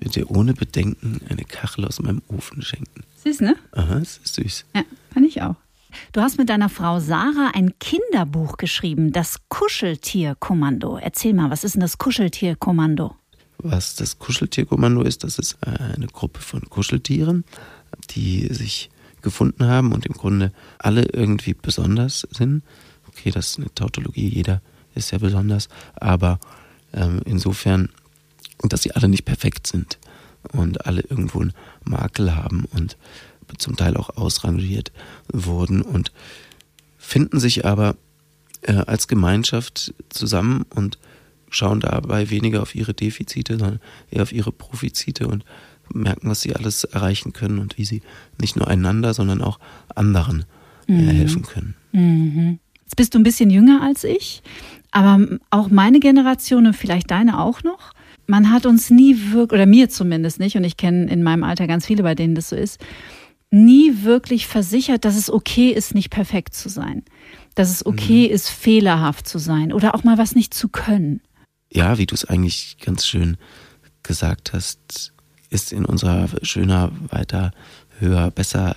ich 0.00 0.06
würde 0.06 0.20
dir 0.20 0.30
ohne 0.30 0.54
Bedenken 0.54 1.20
eine 1.28 1.44
Kachel 1.44 1.84
aus 1.84 2.00
meinem 2.00 2.22
Ofen 2.28 2.62
schenken. 2.62 3.02
Süß, 3.24 3.40
ne? 3.40 3.56
Aha, 3.72 3.98
das 3.98 4.18
ist 4.18 4.34
süß. 4.34 4.64
Ja, 4.74 4.82
fand 5.12 5.26
ich 5.26 5.42
auch. 5.42 5.56
Du 6.12 6.20
hast 6.20 6.38
mit 6.38 6.48
deiner 6.48 6.68
Frau 6.68 7.00
Sarah 7.00 7.52
ein 7.54 7.78
Kinderbuch 7.78 8.58
geschrieben, 8.58 9.12
das 9.12 9.38
Kuscheltierkommando. 9.48 10.98
Erzähl 10.98 11.32
mal, 11.32 11.50
was 11.50 11.64
ist 11.64 11.74
denn 11.74 11.80
das 11.80 11.96
Kuscheltierkommando? 11.98 13.16
Was 13.58 13.94
das 13.94 14.18
Kuscheltierkommando 14.18 15.02
ist, 15.02 15.24
das 15.24 15.38
ist 15.38 15.56
eine 15.62 16.06
Gruppe 16.08 16.40
von 16.40 16.60
Kuscheltieren, 16.68 17.44
die 18.10 18.46
sich 18.52 18.90
gefunden 19.22 19.66
haben 19.66 19.92
und 19.92 20.04
im 20.04 20.12
Grunde 20.12 20.52
alle 20.78 21.04
irgendwie 21.12 21.54
besonders 21.54 22.26
sind. 22.30 22.62
Okay, 23.08 23.30
das 23.30 23.50
ist 23.50 23.58
eine 23.58 23.74
Tautologie, 23.74 24.28
jeder 24.28 24.60
ist 24.94 25.10
ja 25.10 25.18
besonders, 25.18 25.68
aber 25.94 26.38
ähm, 26.92 27.20
insofern, 27.24 27.88
dass 28.62 28.82
sie 28.82 28.92
alle 28.92 29.08
nicht 29.08 29.24
perfekt 29.24 29.66
sind 29.66 29.98
und 30.52 30.86
alle 30.86 31.02
irgendwo 31.02 31.40
einen 31.40 31.52
Makel 31.84 32.34
haben 32.34 32.64
und 32.72 32.96
zum 33.58 33.76
Teil 33.76 33.96
auch 33.96 34.16
ausrangiert 34.16 34.92
wurden 35.32 35.82
und 35.82 36.12
finden 36.98 37.38
sich 37.38 37.64
aber 37.64 37.96
äh, 38.62 38.72
als 38.72 39.08
Gemeinschaft 39.08 39.94
zusammen 40.08 40.64
und 40.74 40.98
schauen 41.48 41.80
dabei 41.80 42.30
weniger 42.30 42.62
auf 42.62 42.74
ihre 42.74 42.94
Defizite, 42.94 43.58
sondern 43.58 43.80
eher 44.10 44.22
auf 44.22 44.32
ihre 44.32 44.52
Profizite 44.52 45.28
und 45.28 45.44
merken, 45.92 46.28
was 46.28 46.40
sie 46.40 46.54
alles 46.54 46.84
erreichen 46.84 47.32
können 47.32 47.58
und 47.58 47.78
wie 47.78 47.84
sie 47.84 48.02
nicht 48.40 48.56
nur 48.56 48.66
einander, 48.66 49.14
sondern 49.14 49.40
auch 49.42 49.60
anderen 49.94 50.44
äh, 50.88 50.92
mhm. 50.92 51.08
helfen 51.08 51.42
können. 51.42 51.74
Mhm. 51.92 52.58
Jetzt 52.82 52.96
bist 52.96 53.14
du 53.14 53.18
ein 53.18 53.24
bisschen 53.24 53.50
jünger 53.50 53.82
als 53.82 54.04
ich, 54.04 54.42
aber 54.90 55.38
auch 55.50 55.68
meine 55.68 56.00
Generation 56.00 56.66
und 56.66 56.74
vielleicht 56.74 57.10
deine 57.10 57.40
auch 57.40 57.62
noch 57.62 57.92
man 58.26 58.50
hat 58.50 58.66
uns 58.66 58.90
nie 58.90 59.32
wirklich, 59.32 59.52
oder 59.52 59.66
mir 59.66 59.88
zumindest 59.88 60.40
nicht, 60.40 60.56
und 60.56 60.64
ich 60.64 60.76
kenne 60.76 61.10
in 61.10 61.22
meinem 61.22 61.44
Alter 61.44 61.66
ganz 61.66 61.86
viele, 61.86 62.02
bei 62.02 62.14
denen 62.14 62.34
das 62.34 62.48
so 62.48 62.56
ist, 62.56 62.80
nie 63.50 64.02
wirklich 64.02 64.46
versichert, 64.46 65.04
dass 65.04 65.16
es 65.16 65.30
okay 65.30 65.70
ist, 65.70 65.94
nicht 65.94 66.10
perfekt 66.10 66.54
zu 66.54 66.68
sein. 66.68 67.04
Dass 67.54 67.70
es 67.70 67.86
okay 67.86 68.28
mhm. 68.28 68.34
ist, 68.34 68.48
fehlerhaft 68.48 69.28
zu 69.28 69.38
sein 69.38 69.72
oder 69.72 69.94
auch 69.94 70.04
mal 70.04 70.18
was 70.18 70.34
nicht 70.34 70.52
zu 70.52 70.68
können. 70.68 71.20
Ja, 71.72 71.98
wie 71.98 72.06
du 72.06 72.14
es 72.14 72.24
eigentlich 72.24 72.78
ganz 72.78 73.06
schön 73.06 73.36
gesagt 74.02 74.52
hast, 74.52 75.12
ist 75.50 75.72
in 75.72 75.84
unserer 75.84 76.28
schöner, 76.42 76.92
weiter, 77.08 77.52
höher, 77.98 78.30
besser 78.30 78.76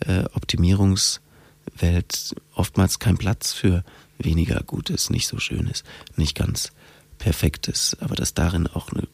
äh, 0.00 0.24
Optimierungswelt 0.34 2.34
oftmals 2.54 2.98
kein 2.98 3.18
Platz 3.18 3.52
für 3.52 3.84
weniger 4.18 4.62
Gutes, 4.62 5.10
nicht 5.10 5.26
so 5.26 5.38
Schönes, 5.38 5.84
nicht 6.16 6.34
ganz 6.34 6.72
Perfektes, 7.18 7.96
aber 8.00 8.14
dass 8.14 8.34
darin 8.34 8.66
auch 8.66 8.92
eine 8.92 9.06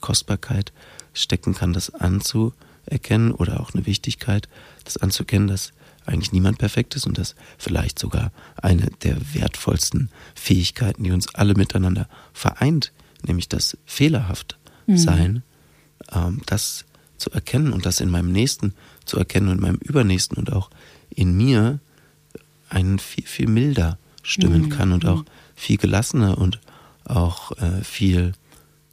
Kostbarkeit 0.00 0.72
stecken 1.12 1.54
kann, 1.54 1.72
das 1.72 1.94
anzuerkennen 1.94 3.32
oder 3.32 3.60
auch 3.60 3.74
eine 3.74 3.86
Wichtigkeit, 3.86 4.48
das 4.84 4.96
anzuerkennen, 4.96 5.48
dass 5.48 5.72
eigentlich 6.06 6.32
niemand 6.32 6.58
perfekt 6.58 6.96
ist 6.96 7.06
und 7.06 7.18
dass 7.18 7.34
vielleicht 7.58 7.98
sogar 7.98 8.32
eine 8.56 8.90
der 9.02 9.34
wertvollsten 9.34 10.10
Fähigkeiten, 10.34 11.04
die 11.04 11.10
uns 11.10 11.34
alle 11.34 11.54
miteinander 11.54 12.08
vereint, 12.32 12.92
nämlich 13.26 13.48
das 13.48 13.76
fehlerhaft 13.84 14.58
mhm. 14.86 14.96
sein, 14.96 15.32
mhm. 15.32 15.42
ähm, 16.12 16.42
das 16.46 16.86
zu 17.18 17.30
erkennen 17.30 17.72
und 17.72 17.84
das 17.84 18.00
in 18.00 18.10
meinem 18.10 18.32
Nächsten 18.32 18.74
zu 19.04 19.18
erkennen 19.18 19.48
und 19.48 19.56
in 19.56 19.62
meinem 19.62 19.80
Übernächsten 19.82 20.38
und 20.38 20.52
auch 20.52 20.70
in 21.10 21.36
mir 21.36 21.80
einen 22.70 22.98
viel, 22.98 23.26
viel 23.26 23.48
milder 23.48 23.98
stimmen 24.22 24.62
mhm. 24.62 24.68
kann 24.70 24.92
und 24.92 25.04
auch 25.04 25.24
viel 25.54 25.78
gelassener 25.78 26.38
und 26.38 26.60
auch 27.08 27.52
äh, 27.58 27.82
viel 27.82 28.32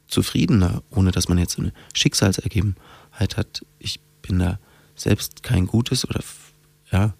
zufriedener, 0.08 0.82
ohne 0.90 1.10
dass 1.10 1.28
man 1.28 1.38
jetzt 1.38 1.58
eine 1.58 1.72
Schicksalsergebenheit 1.94 3.36
hat. 3.36 3.64
Ich 3.78 4.00
bin 4.22 4.38
da 4.38 4.58
selbst 4.94 5.42
kein 5.42 5.66
gutes 5.66 6.08
oder 6.08 6.20
ja, 6.90 7.14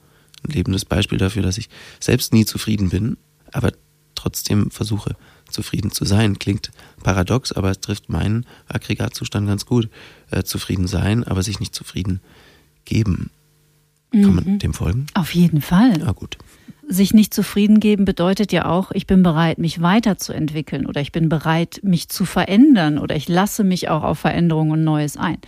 ein 0.44 0.52
lebendes 0.52 0.84
Beispiel 0.84 1.18
dafür, 1.18 1.42
dass 1.42 1.58
ich 1.58 1.68
selbst 2.00 2.32
nie 2.32 2.44
zufrieden 2.44 2.90
bin, 2.90 3.16
aber 3.52 3.72
trotzdem 4.14 4.70
versuche 4.70 5.16
zufrieden 5.50 5.90
zu 5.90 6.04
sein. 6.04 6.38
Klingt 6.38 6.70
paradox, 7.02 7.52
aber 7.52 7.70
es 7.70 7.80
trifft 7.80 8.08
meinen 8.08 8.46
Aggregatzustand 8.68 9.46
ganz 9.46 9.66
gut. 9.66 9.88
Äh, 10.30 10.42
zufrieden 10.42 10.86
sein, 10.88 11.24
aber 11.24 11.42
sich 11.42 11.60
nicht 11.60 11.74
zufrieden 11.74 12.20
geben. 12.84 13.30
Kann 14.12 14.34
man 14.34 14.44
mhm. 14.44 14.58
dem 14.60 14.72
folgen? 14.72 15.06
Auf 15.14 15.34
jeden 15.34 15.60
Fall. 15.60 16.02
Ah, 16.06 16.12
gut 16.12 16.38
sich 16.88 17.14
nicht 17.14 17.34
zufrieden 17.34 17.80
geben 17.80 18.04
bedeutet 18.04 18.52
ja 18.52 18.66
auch, 18.66 18.92
ich 18.92 19.06
bin 19.06 19.22
bereit, 19.22 19.58
mich 19.58 19.82
weiterzuentwickeln 19.82 20.86
oder 20.86 21.00
ich 21.00 21.12
bin 21.12 21.28
bereit, 21.28 21.80
mich 21.82 22.08
zu 22.08 22.24
verändern 22.24 22.98
oder 22.98 23.16
ich 23.16 23.28
lasse 23.28 23.64
mich 23.64 23.88
auch 23.88 24.02
auf 24.02 24.18
Veränderungen 24.18 24.72
und 24.72 24.84
Neues 24.84 25.16
ein. 25.16 25.38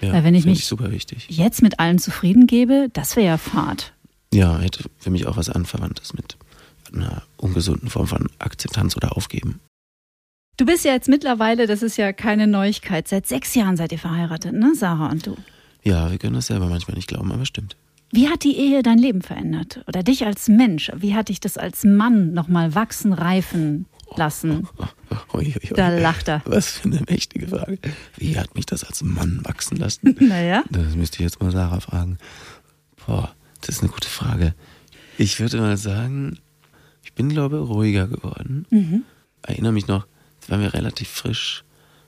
Ja, 0.00 0.12
Weil 0.12 0.24
wenn 0.24 0.34
ich 0.34 0.44
mich 0.44 0.70
ich 0.70 1.36
jetzt 1.36 1.62
mit 1.62 1.80
allen 1.80 1.98
zufrieden 1.98 2.46
gebe, 2.46 2.88
das 2.92 3.16
wäre 3.16 3.26
ja 3.26 3.38
Fahrt. 3.38 3.92
Ja, 4.32 4.58
hätte 4.58 4.84
für 4.98 5.10
mich 5.10 5.26
auch 5.26 5.36
was 5.36 5.50
Anverwandtes 5.50 6.14
mit 6.14 6.36
einer 6.92 7.22
ungesunden 7.36 7.88
Form 7.88 8.06
von 8.06 8.28
Akzeptanz 8.38 8.96
oder 8.96 9.16
Aufgeben. 9.16 9.60
Du 10.56 10.66
bist 10.66 10.84
ja 10.84 10.92
jetzt 10.92 11.08
mittlerweile, 11.08 11.66
das 11.66 11.82
ist 11.82 11.96
ja 11.96 12.12
keine 12.12 12.46
Neuigkeit, 12.46 13.08
seit 13.08 13.26
sechs 13.26 13.54
Jahren 13.54 13.76
seid 13.76 13.90
ihr 13.90 13.98
verheiratet, 13.98 14.52
ne, 14.52 14.72
Sarah 14.74 15.10
und 15.10 15.26
du? 15.26 15.36
Ja, 15.82 16.10
wir 16.10 16.18
können 16.18 16.34
das 16.34 16.46
selber 16.46 16.66
manchmal 16.66 16.96
nicht 16.96 17.08
glauben, 17.08 17.32
aber 17.32 17.44
stimmt. 17.44 17.76
Wie 18.14 18.28
hat 18.28 18.44
die 18.44 18.56
Ehe 18.56 18.84
dein 18.84 18.98
Leben 18.98 19.22
verändert? 19.22 19.82
Oder 19.88 20.04
dich 20.04 20.24
als 20.24 20.46
Mensch? 20.46 20.92
Wie 20.94 21.16
hat 21.16 21.30
dich 21.30 21.40
das 21.40 21.58
als 21.58 21.82
Mann 21.82 22.32
nochmal 22.32 22.76
wachsen, 22.76 23.12
reifen 23.12 23.86
lassen? 24.14 24.68
Ui, 25.32 25.46
ui, 25.46 25.54
ui. 25.56 25.74
Da 25.74 25.88
lacht 25.88 26.28
er. 26.28 26.40
Was 26.44 26.70
für 26.70 26.84
eine 26.84 27.02
mächtige 27.08 27.48
Frage. 27.48 27.76
Wie 28.16 28.38
hat 28.38 28.54
mich 28.54 28.66
das 28.66 28.84
als 28.84 29.02
Mann 29.02 29.40
wachsen 29.42 29.78
lassen? 29.78 30.16
naja. 30.20 30.62
Das 30.70 30.94
müsste 30.94 31.16
ich 31.16 31.22
jetzt 31.22 31.42
mal 31.42 31.50
Sarah 31.50 31.80
fragen. 31.80 32.18
Boah, 33.04 33.34
das 33.62 33.70
ist 33.76 33.82
eine 33.82 33.90
gute 33.90 34.08
Frage. 34.08 34.54
Ich 35.18 35.40
würde 35.40 35.56
mal 35.56 35.76
sagen, 35.76 36.38
ich 37.02 37.14
bin, 37.14 37.30
glaube 37.30 37.56
ich, 37.56 37.68
ruhiger 37.68 38.06
geworden. 38.06 38.64
Mhm. 38.70 39.02
Erinnere 39.42 39.72
mich 39.72 39.88
noch, 39.88 40.06
da 40.42 40.52
waren 40.52 40.60
wir 40.60 40.72
relativ 40.72 41.08
frisch 41.08 41.64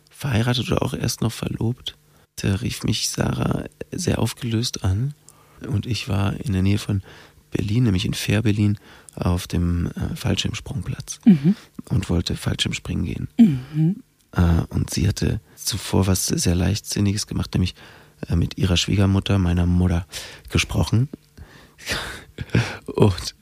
verheiratet 0.09 0.71
oder 0.71 0.83
auch 0.83 0.95
erst 0.95 1.21
noch 1.21 1.33
verlobt. 1.33 1.97
Da 2.37 2.55
rief 2.55 2.85
mich 2.85 3.09
Sarah 3.09 3.65
sehr 3.91 4.21
aufgelöst 4.21 4.85
an 4.85 5.13
und 5.69 5.87
ich 5.87 6.09
war 6.09 6.35
in 6.41 6.53
der 6.53 6.63
Nähe 6.63 6.79
von 6.79 7.03
Berlin, 7.51 7.85
nämlich 7.85 8.05
in 8.05 8.15
Fair-Berlin, 8.15 8.79
auf 9.15 9.47
dem 9.47 9.87
äh, 9.87 10.15
Fallschirmsprungplatz 10.15 11.21
mhm. 11.25 11.57
und 11.89 12.11
wollte 12.11 12.37
Fallschirmspringen 12.37 13.05
gehen. 13.05 13.29
Mhm. 13.39 14.03
Äh, 14.33 14.63
und 14.69 14.91
sie 14.91 15.09
hatte 15.09 15.41
zuvor 15.55 16.07
was 16.07 16.27
sehr 16.27 16.55
Leichtsinniges 16.55 17.27
gemacht, 17.27 17.55
nämlich 17.55 17.75
äh, 18.29 18.37
mit 18.37 18.59
ihrer 18.59 18.77
Schwiegermutter, 18.77 19.39
meiner 19.39 19.67
Mutter, 19.67 20.07
gesprochen. 20.51 21.09
Und 22.87 23.35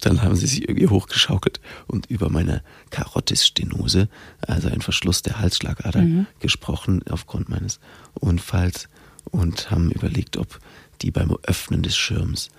dann 0.00 0.22
haben 0.22 0.36
sie 0.36 0.46
sich 0.46 0.68
irgendwie 0.68 0.88
hochgeschaukelt 0.88 1.60
und 1.86 2.06
über 2.06 2.28
meine 2.28 2.62
Karotisstenose, 2.90 4.08
also 4.40 4.68
ein 4.68 4.80
Verschluss 4.80 5.22
der 5.22 5.38
Halsschlagader, 5.38 6.02
mhm. 6.02 6.26
gesprochen 6.40 7.02
aufgrund 7.08 7.48
meines 7.48 7.80
Unfalls 8.14 8.88
und 9.30 9.70
haben 9.70 9.90
überlegt, 9.90 10.36
ob 10.36 10.60
die 11.02 11.10
beim 11.10 11.36
Öffnen 11.42 11.82
des 11.82 11.96
Schirms, 11.96 12.50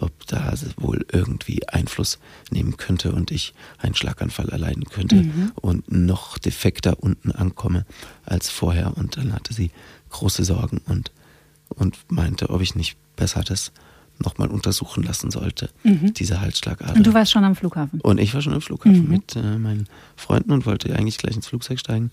ob 0.00 0.12
da 0.26 0.54
wohl 0.76 1.04
irgendwie 1.10 1.68
Einfluss 1.68 2.18
nehmen 2.50 2.76
könnte 2.76 3.12
und 3.12 3.30
ich 3.30 3.54
einen 3.78 3.94
Schlaganfall 3.94 4.48
erleiden 4.48 4.84
könnte 4.84 5.16
mhm. 5.16 5.52
und 5.56 5.90
noch 5.90 6.38
defekter 6.38 7.02
unten 7.02 7.32
ankomme 7.32 7.84
als 8.24 8.50
vorher. 8.50 8.96
Und 8.96 9.16
dann 9.16 9.32
hatte 9.32 9.52
sie 9.52 9.70
große 10.10 10.44
Sorgen 10.44 10.80
und, 10.86 11.10
und 11.68 11.98
meinte, 12.08 12.50
ob 12.50 12.60
ich 12.60 12.76
nicht 12.76 12.96
besser 13.16 13.42
das 13.42 13.72
nochmal 14.18 14.48
untersuchen 14.48 15.02
lassen 15.02 15.30
sollte, 15.30 15.70
mhm. 15.82 16.12
diese 16.14 16.40
Halsschlagader. 16.40 16.94
Und 16.94 17.06
du 17.06 17.14
warst 17.14 17.32
schon 17.32 17.44
am 17.44 17.56
Flughafen? 17.56 18.00
Und 18.00 18.18
ich 18.18 18.34
war 18.34 18.42
schon 18.42 18.52
am 18.52 18.60
Flughafen 18.60 19.04
mhm. 19.04 19.10
mit 19.10 19.34
äh, 19.34 19.58
meinen 19.58 19.88
Freunden 20.14 20.52
und 20.52 20.66
wollte 20.66 20.94
eigentlich 20.94 21.18
gleich 21.18 21.34
ins 21.34 21.46
Flugzeug 21.46 21.78
steigen 21.78 22.12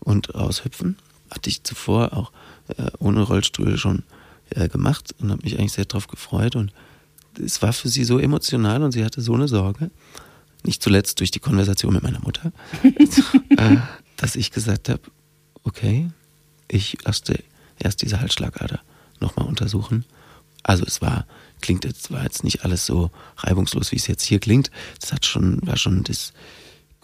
und 0.00 0.34
raushüpfen. 0.34 0.96
Hatte 1.30 1.48
ich 1.50 1.64
zuvor 1.64 2.12
auch 2.12 2.30
äh, 2.76 2.90
ohne 2.98 3.22
Rollstuhl 3.22 3.76
schon 3.78 4.02
äh, 4.50 4.68
gemacht 4.68 5.14
und 5.18 5.30
habe 5.30 5.42
mich 5.42 5.58
eigentlich 5.58 5.72
sehr 5.72 5.84
darauf 5.84 6.08
gefreut. 6.08 6.56
Und 6.56 6.72
es 7.42 7.62
war 7.62 7.72
für 7.72 7.88
sie 7.88 8.04
so 8.04 8.18
emotional 8.18 8.82
und 8.82 8.92
sie 8.92 9.04
hatte 9.04 9.20
so 9.20 9.34
eine 9.34 9.48
Sorge, 9.48 9.90
nicht 10.64 10.82
zuletzt 10.82 11.20
durch 11.20 11.30
die 11.30 11.40
Konversation 11.40 11.94
mit 11.94 12.02
meiner 12.02 12.20
Mutter, 12.20 12.52
äh, 12.82 13.76
dass 14.16 14.36
ich 14.36 14.50
gesagt 14.50 14.88
habe, 14.88 15.02
okay, 15.64 16.10
ich 16.68 16.98
lasse 17.04 17.38
erst 17.78 18.02
diese 18.02 18.20
Halsschlagader 18.20 18.80
nochmal 19.20 19.46
untersuchen. 19.46 20.04
Also 20.62 20.84
es 20.84 21.00
war 21.00 21.26
klingt 21.60 21.84
jetzt, 21.84 22.10
war 22.10 22.22
jetzt 22.22 22.44
nicht 22.44 22.64
alles 22.64 22.86
so 22.86 23.10
reibungslos, 23.38 23.92
wie 23.92 23.96
es 23.96 24.06
jetzt 24.06 24.24
hier 24.24 24.38
klingt. 24.38 24.70
Das 25.00 25.12
hat 25.12 25.26
schon, 25.26 25.60
war 25.66 25.76
schon 25.76 26.04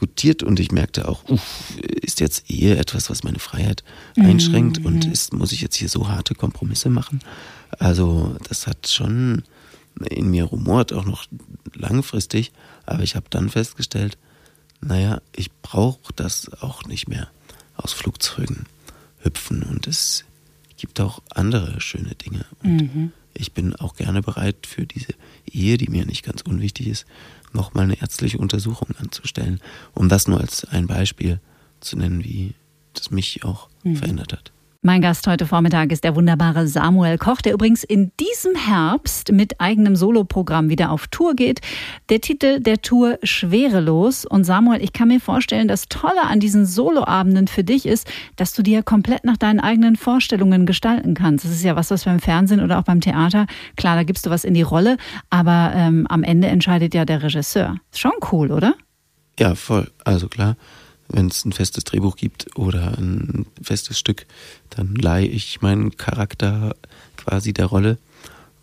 diskutiert 0.03 0.43
und 0.43 0.59
ich 0.59 0.73
merkte 0.73 1.09
auch, 1.09 1.29
uff, 1.29 1.79
ist 1.79 2.19
jetzt 2.21 2.51
Ehe 2.51 2.77
etwas, 2.77 3.09
was 3.09 3.23
meine 3.23 3.39
Freiheit 3.39 3.85
einschränkt 4.17 4.81
mhm. 4.81 4.87
und 4.87 5.05
ist, 5.05 5.33
muss 5.33 5.53
ich 5.53 5.61
jetzt 5.61 5.77
hier 5.77 5.89
so 5.89 6.09
harte 6.09 6.35
Kompromisse 6.35 6.91
machen? 6.91 7.21
Also, 7.79 8.37
das 8.49 8.67
hat 8.67 8.89
schon 8.89 9.45
in 10.11 10.29
mir 10.31 10.45
rumort, 10.45 10.93
auch 10.93 11.05
noch 11.05 11.27
langfristig, 11.75 12.51
aber 12.85 13.05
ich 13.05 13.15
habe 13.15 13.27
dann 13.31 13.49
festgestellt, 13.49 14.19
naja, 14.81 15.21
ich 15.37 15.53
brauche 15.63 16.13
das 16.17 16.51
auch 16.61 16.85
nicht 16.85 17.09
mehr 17.09 17.29
aus 17.77 17.93
Flugzeugen 17.93 18.67
hüpfen 19.21 19.63
und 19.63 19.87
es 19.87 20.25
gibt 20.77 21.01
auch 21.01 21.23
andere 21.31 21.81
schöne 21.81 22.17
Dinge. 22.17 22.45
Und 22.63 22.77
mhm 22.77 23.13
ich 23.35 23.53
bin 23.53 23.75
auch 23.77 23.97
gerne 23.97 24.23
bereit 24.23 24.67
für 24.67 24.87
diese 24.87 25.15
Ehe, 25.51 25.77
die 25.77 25.89
mir 25.89 26.07
nicht 26.07 26.25
ganz 26.25 26.43
unwichtig 26.43 26.89
ist, 26.89 27.07
nochmal 27.53 27.85
eine 27.85 28.01
ärztliche 28.01 28.39
Untersuchung 28.39 28.97
anzustellen, 28.99 29.61
um 29.95 30.09
das 30.09 30.29
nur 30.29 30.41
als 30.41 30.65
ein 30.65 30.87
Beispiel 30.87 31.41
zu 31.81 31.97
nennen, 31.97 32.25
wie 32.25 32.55
das 32.95 33.11
mich 33.11 33.45
auch 33.45 33.69
mhm. 33.85 33.97
verändert 33.97 34.33
hat. 34.33 34.53
Mein 34.85 35.01
Gast 35.01 35.29
heute 35.29 35.47
Vormittag 35.47 35.93
ist 35.93 36.03
der 36.03 36.17
wunderbare 36.17 36.67
Samuel 36.67 37.17
Koch, 37.17 37.41
der 37.41 37.53
übrigens 37.53 37.85
in 37.85 38.11
diesem 38.19 38.57
Herbst 38.57 39.31
mit 39.31 39.61
eigenem 39.61 39.95
Soloprogramm 39.95 40.71
wieder 40.71 40.91
auf 40.91 41.07
Tour 41.07 41.37
geht. 41.37 41.61
Der 42.09 42.21
Titel 42.21 42.59
der 42.59 42.83
Tour 42.83 43.17
Schwerelos. 43.23 44.25
Und 44.25 44.43
Samuel, 44.43 44.83
ich 44.83 44.93
kann 44.93 45.07
mir 45.07 45.21
vorstellen, 45.21 45.69
das 45.69 45.87
Tolle 45.89 46.23
an 46.23 46.41
diesen 46.41 46.67
Soloabenden 46.67 47.47
für 47.47 47.63
dich 47.63 47.87
ist, 47.87 48.11
dass 48.35 48.55
du 48.55 48.65
dir 48.65 48.83
komplett 48.83 49.23
nach 49.23 49.37
deinen 49.37 49.61
eigenen 49.61 49.95
Vorstellungen 49.95 50.67
gestalten 50.67 51.15
kannst. 51.15 51.45
Das 51.45 51.53
ist 51.53 51.63
ja 51.63 51.77
was, 51.77 51.93
was 51.93 52.05
beim 52.05 52.19
Fernsehen 52.19 52.61
oder 52.61 52.81
auch 52.81 52.85
beim 52.85 53.01
Theater, 53.01 53.47
klar, 53.77 53.95
da 53.95 54.03
gibst 54.03 54.27
du 54.27 54.31
was 54.31 54.43
in 54.43 54.55
die 54.55 54.63
Rolle, 54.63 54.97
aber 55.31 55.75
ähm, 55.77 56.09
am 56.09 56.25
Ende 56.25 56.49
entscheidet 56.49 56.93
ja 56.93 57.05
der 57.05 57.23
Regisseur. 57.23 57.77
Schon 57.95 58.11
cool, 58.33 58.51
oder? 58.51 58.75
Ja, 59.39 59.55
voll. 59.55 59.93
Also 60.05 60.27
klar 60.27 60.57
wenn 61.13 61.29
es 61.29 61.45
ein 61.45 61.53
festes 61.53 61.85
Drehbuch 61.85 62.17
gibt 62.17 62.57
oder 62.57 62.99
ein 62.99 63.47
festes 63.63 63.99
Stück, 63.99 64.27
dann 64.71 64.95
leihe 64.95 65.27
ich 65.27 65.61
meinen 65.61 65.97
Charakter 65.97 66.75
quasi 67.17 67.53
der 67.53 67.67
Rolle 67.67 67.99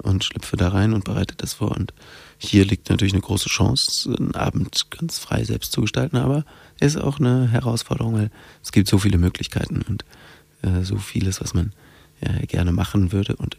und 0.02 0.24
schlüpfe 0.24 0.58
da 0.58 0.70
rein 0.70 0.94
und 0.94 1.04
bereite 1.04 1.36
das 1.36 1.54
vor. 1.54 1.72
Und 1.72 1.94
hier 2.38 2.66
liegt 2.66 2.90
natürlich 2.90 3.14
eine 3.14 3.22
große 3.22 3.50
Chance, 3.50 4.16
einen 4.18 4.36
Abend 4.36 4.90
ganz 4.92 5.20
frei 5.20 5.44
selbst 5.44 5.72
zu 5.72 5.82
gestalten, 5.82 6.18
aber 6.18 6.46
ist 6.80 6.98
auch 6.98 7.20
eine 7.20 7.50
Herausforderung, 7.50 8.16
weil 8.16 8.32
es 8.64 8.72
gibt 8.72 8.88
so 8.88 8.98
viele 8.98 9.18
Möglichkeiten 9.18 9.82
und 9.82 10.06
äh, 10.62 10.84
so 10.84 10.98
vieles, 10.98 11.42
was 11.42 11.54
man 11.54 11.74
äh, 12.22 12.46
gerne 12.48 12.72
machen 12.72 13.12
würde. 13.12 13.36
Und 13.36 13.58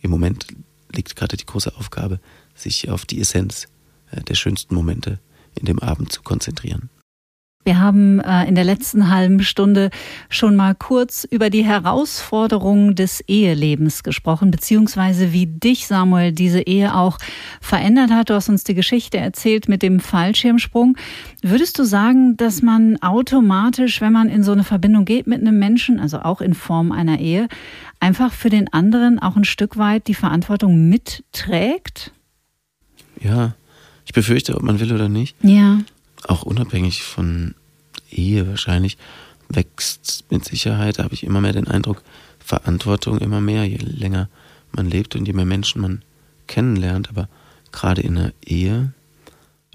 im 0.00 0.10
Moment 0.10 0.46
liegt 0.92 1.16
gerade 1.16 1.36
die 1.36 1.46
große 1.46 1.76
Aufgabe, 1.76 2.20
sich 2.54 2.88
auf 2.88 3.04
die 3.04 3.20
Essenz 3.20 3.68
äh, 4.10 4.22
der 4.22 4.34
schönsten 4.34 4.74
Momente 4.74 5.18
in 5.54 5.66
dem 5.66 5.78
Abend 5.78 6.12
zu 6.12 6.22
konzentrieren. 6.22 6.88
Wir 7.64 7.80
haben 7.80 8.20
äh, 8.20 8.46
in 8.46 8.54
der 8.54 8.64
letzten 8.64 9.10
halben 9.10 9.42
Stunde 9.42 9.88
schon 10.28 10.54
mal 10.54 10.74
kurz 10.74 11.24
über 11.24 11.48
die 11.48 11.64
Herausforderungen 11.64 12.94
des 12.94 13.22
Ehelebens 13.22 14.02
gesprochen, 14.02 14.50
beziehungsweise 14.50 15.32
wie 15.32 15.46
dich, 15.46 15.86
Samuel, 15.86 16.32
diese 16.32 16.60
Ehe 16.60 16.94
auch 16.94 17.18
verändert 17.62 18.10
hat. 18.10 18.28
Du 18.28 18.34
hast 18.34 18.50
uns 18.50 18.64
die 18.64 18.74
Geschichte 18.74 19.16
erzählt 19.16 19.66
mit 19.66 19.82
dem 19.82 20.00
Fallschirmsprung. 20.00 20.98
Würdest 21.42 21.78
du 21.78 21.84
sagen, 21.84 22.36
dass 22.36 22.60
man 22.60 23.00
automatisch, 23.00 24.02
wenn 24.02 24.12
man 24.12 24.28
in 24.28 24.42
so 24.42 24.52
eine 24.52 24.64
Verbindung 24.64 25.06
geht 25.06 25.26
mit 25.26 25.40
einem 25.40 25.58
Menschen, 25.58 26.00
also 26.00 26.18
auch 26.18 26.42
in 26.42 26.52
Form 26.52 26.92
einer 26.92 27.18
Ehe, 27.18 27.48
einfach 27.98 28.34
für 28.34 28.50
den 28.50 28.70
anderen 28.74 29.18
auch 29.18 29.36
ein 29.36 29.44
Stück 29.44 29.78
weit 29.78 30.06
die 30.06 30.14
Verantwortung 30.14 30.90
mitträgt? 30.90 32.12
Ja, 33.22 33.54
ich 34.04 34.12
befürchte, 34.12 34.54
ob 34.54 34.62
man 34.62 34.80
will 34.80 34.92
oder 34.92 35.08
nicht. 35.08 35.34
Ja 35.42 35.78
auch 36.28 36.42
unabhängig 36.42 37.02
von 37.02 37.54
Ehe 38.10 38.48
wahrscheinlich, 38.48 38.98
wächst 39.48 40.24
mit 40.30 40.44
Sicherheit, 40.44 40.98
habe 40.98 41.14
ich 41.14 41.24
immer 41.24 41.40
mehr 41.40 41.52
den 41.52 41.68
Eindruck, 41.68 42.02
Verantwortung 42.38 43.18
immer 43.18 43.40
mehr, 43.40 43.64
je 43.64 43.76
länger 43.76 44.28
man 44.72 44.88
lebt 44.88 45.16
und 45.16 45.26
je 45.26 45.32
mehr 45.32 45.44
Menschen 45.44 45.80
man 45.80 46.02
kennenlernt. 46.46 47.08
Aber 47.08 47.28
gerade 47.72 48.02
in 48.02 48.18
einer 48.18 48.32
Ehe, 48.44 48.92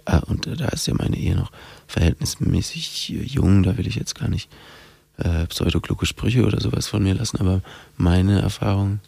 ah, 0.05 0.19
und 0.19 0.47
da 0.47 0.67
ist 0.69 0.87
ja 0.87 0.93
meine 0.95 1.17
Ehe 1.17 1.35
noch 1.35 1.51
verhältnismäßig 1.87 3.09
jung, 3.09 3.63
da 3.63 3.77
will 3.77 3.87
ich 3.87 3.95
jetzt 3.95 4.15
gar 4.15 4.27
nicht 4.27 4.49
äh, 5.17 5.47
pseudokluge 5.47 6.05
Sprüche 6.05 6.45
oder 6.45 6.61
sowas 6.61 6.87
von 6.87 7.03
mir 7.03 7.15
lassen, 7.15 7.37
aber 7.37 7.61
meine 7.97 8.41
Erfahrung 8.41 8.99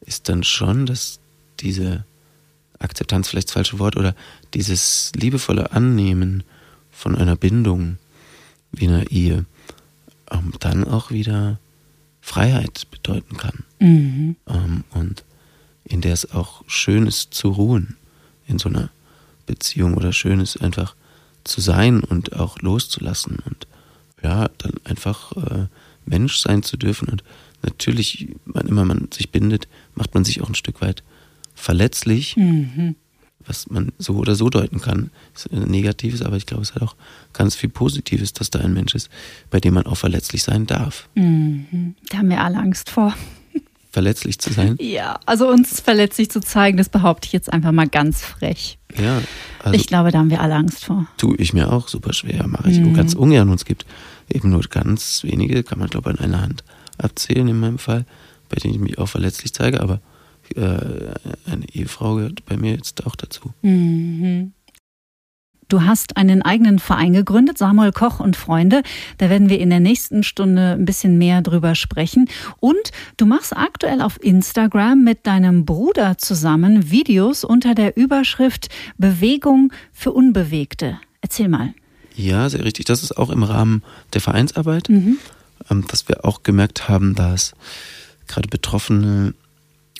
ist 0.00 0.28
dann 0.28 0.42
schon, 0.42 0.86
dass 0.86 1.20
diese 1.60 2.04
Akzeptanz 2.78 3.28
vielleicht 3.28 3.48
das 3.48 3.54
falsche 3.54 3.78
Wort 3.78 3.96
oder 3.96 4.14
dieses 4.54 5.12
liebevolle 5.14 5.72
Annehmen 5.72 6.42
von 6.96 7.14
einer 7.14 7.36
Bindung 7.36 7.98
wie 8.72 8.88
einer 8.88 9.10
Ehe 9.10 9.44
ähm, 10.30 10.52
dann 10.60 10.84
auch 10.84 11.10
wieder 11.10 11.60
Freiheit 12.20 12.90
bedeuten 12.90 13.36
kann. 13.36 13.64
Mhm. 13.78 14.36
Ähm, 14.48 14.84
und 14.92 15.24
in 15.84 16.00
der 16.00 16.14
es 16.14 16.32
auch 16.32 16.64
schön 16.66 17.06
ist 17.06 17.34
zu 17.34 17.50
ruhen 17.50 17.96
in 18.48 18.58
so 18.58 18.68
einer 18.68 18.90
Beziehung 19.44 19.94
oder 19.94 20.12
schön 20.12 20.40
ist 20.40 20.56
einfach 20.62 20.96
zu 21.44 21.60
sein 21.60 22.00
und 22.00 22.34
auch 22.34 22.58
loszulassen 22.60 23.38
und 23.44 23.68
ja, 24.22 24.48
dann 24.58 24.72
einfach 24.84 25.32
äh, 25.36 25.66
Mensch 26.06 26.38
sein 26.38 26.62
zu 26.62 26.76
dürfen. 26.76 27.08
Und 27.08 27.22
natürlich, 27.62 28.34
wann 28.46 28.66
immer 28.66 28.84
man 28.84 29.08
sich 29.12 29.30
bindet, 29.30 29.68
macht 29.94 30.14
man 30.14 30.24
sich 30.24 30.40
auch 30.40 30.48
ein 30.48 30.54
Stück 30.54 30.80
weit 30.80 31.04
verletzlich. 31.54 32.36
Mhm 32.36 32.96
was 33.46 33.68
man 33.70 33.92
so 33.98 34.14
oder 34.14 34.34
so 34.34 34.50
deuten 34.50 34.80
kann. 34.80 35.10
Ist 35.34 35.52
Negatives, 35.52 36.22
aber 36.22 36.36
ich 36.36 36.46
glaube, 36.46 36.62
es 36.62 36.74
hat 36.74 36.82
auch 36.82 36.96
ganz 37.32 37.54
viel 37.54 37.68
Positives, 37.68 38.32
dass 38.32 38.50
da 38.50 38.60
ein 38.60 38.72
Mensch 38.72 38.94
ist, 38.94 39.08
bei 39.50 39.60
dem 39.60 39.74
man 39.74 39.86
auch 39.86 39.96
verletzlich 39.96 40.42
sein 40.42 40.66
darf. 40.66 41.08
Mhm. 41.14 41.94
Da 42.10 42.18
haben 42.18 42.30
wir 42.30 42.42
alle 42.42 42.58
Angst 42.58 42.90
vor. 42.90 43.14
Verletzlich 43.92 44.38
zu 44.38 44.52
sein? 44.52 44.76
Ja, 44.78 45.20
also 45.24 45.48
uns 45.48 45.80
verletzlich 45.80 46.30
zu 46.30 46.40
zeigen, 46.40 46.76
das 46.76 46.90
behaupte 46.90 47.26
ich 47.26 47.32
jetzt 47.32 47.50
einfach 47.50 47.72
mal 47.72 47.88
ganz 47.88 48.20
frech. 48.20 48.78
Ja. 48.98 49.22
Also 49.62 49.78
ich 49.78 49.86
glaube, 49.86 50.10
da 50.10 50.18
haben 50.18 50.30
wir 50.30 50.40
alle 50.40 50.54
Angst 50.54 50.84
vor. 50.84 51.06
Tue 51.16 51.36
ich 51.36 51.54
mir 51.54 51.72
auch 51.72 51.88
super 51.88 52.12
schwer, 52.12 52.46
mache 52.46 52.70
ich 52.70 52.78
mhm. 52.78 52.94
ganz 52.94 53.14
ungern. 53.14 53.48
Und 53.48 53.54
es 53.54 53.64
gibt 53.64 53.86
eben 54.28 54.50
nur 54.50 54.60
ganz 54.62 55.22
wenige, 55.22 55.62
kann 55.62 55.78
man 55.78 55.88
glaube 55.88 56.10
ich 56.10 56.18
an 56.18 56.24
einer 56.24 56.42
Hand 56.42 56.64
abzählen 56.98 57.48
in 57.48 57.58
meinem 57.58 57.78
Fall, 57.78 58.04
bei 58.48 58.56
denen 58.56 58.74
ich 58.74 58.80
mich 58.80 58.98
auch 58.98 59.08
verletzlich 59.08 59.52
zeige, 59.52 59.80
aber 59.80 60.00
äh, 60.54 61.14
eine 61.50 61.68
Ehefrau 61.72 62.16
gehört 62.16 62.44
bei 62.44 62.56
mir 62.56 62.72
jetzt 62.72 63.06
auch 63.06 63.16
dazu. 63.16 63.52
Mhm. 63.62 64.52
Du 65.68 65.82
hast 65.82 66.16
einen 66.16 66.42
eigenen 66.42 66.78
Verein 66.78 67.12
gegründet, 67.12 67.58
Samuel 67.58 67.90
Koch 67.90 68.20
und 68.20 68.36
Freunde. 68.36 68.82
Da 69.18 69.28
werden 69.30 69.48
wir 69.48 69.58
in 69.58 69.70
der 69.70 69.80
nächsten 69.80 70.22
Stunde 70.22 70.74
ein 70.74 70.84
bisschen 70.84 71.18
mehr 71.18 71.42
drüber 71.42 71.74
sprechen. 71.74 72.28
Und 72.60 72.92
du 73.16 73.26
machst 73.26 73.56
aktuell 73.56 74.00
auf 74.00 74.22
Instagram 74.22 75.02
mit 75.02 75.26
deinem 75.26 75.64
Bruder 75.64 76.18
zusammen 76.18 76.92
Videos 76.92 77.42
unter 77.42 77.74
der 77.74 77.96
Überschrift 77.96 78.68
Bewegung 78.96 79.72
für 79.92 80.12
Unbewegte. 80.12 81.00
Erzähl 81.20 81.48
mal. 81.48 81.74
Ja, 82.14 82.48
sehr 82.48 82.64
richtig. 82.64 82.84
Das 82.84 83.02
ist 83.02 83.18
auch 83.18 83.30
im 83.30 83.42
Rahmen 83.42 83.82
der 84.12 84.20
Vereinsarbeit, 84.20 84.88
mhm. 84.88 85.18
Ähm, 85.70 85.84
dass 85.88 86.06
wir 86.06 86.24
auch 86.24 86.42
gemerkt 86.42 86.88
haben, 86.88 87.14
dass 87.14 87.54
gerade 88.28 88.46
Betroffene 88.48 89.34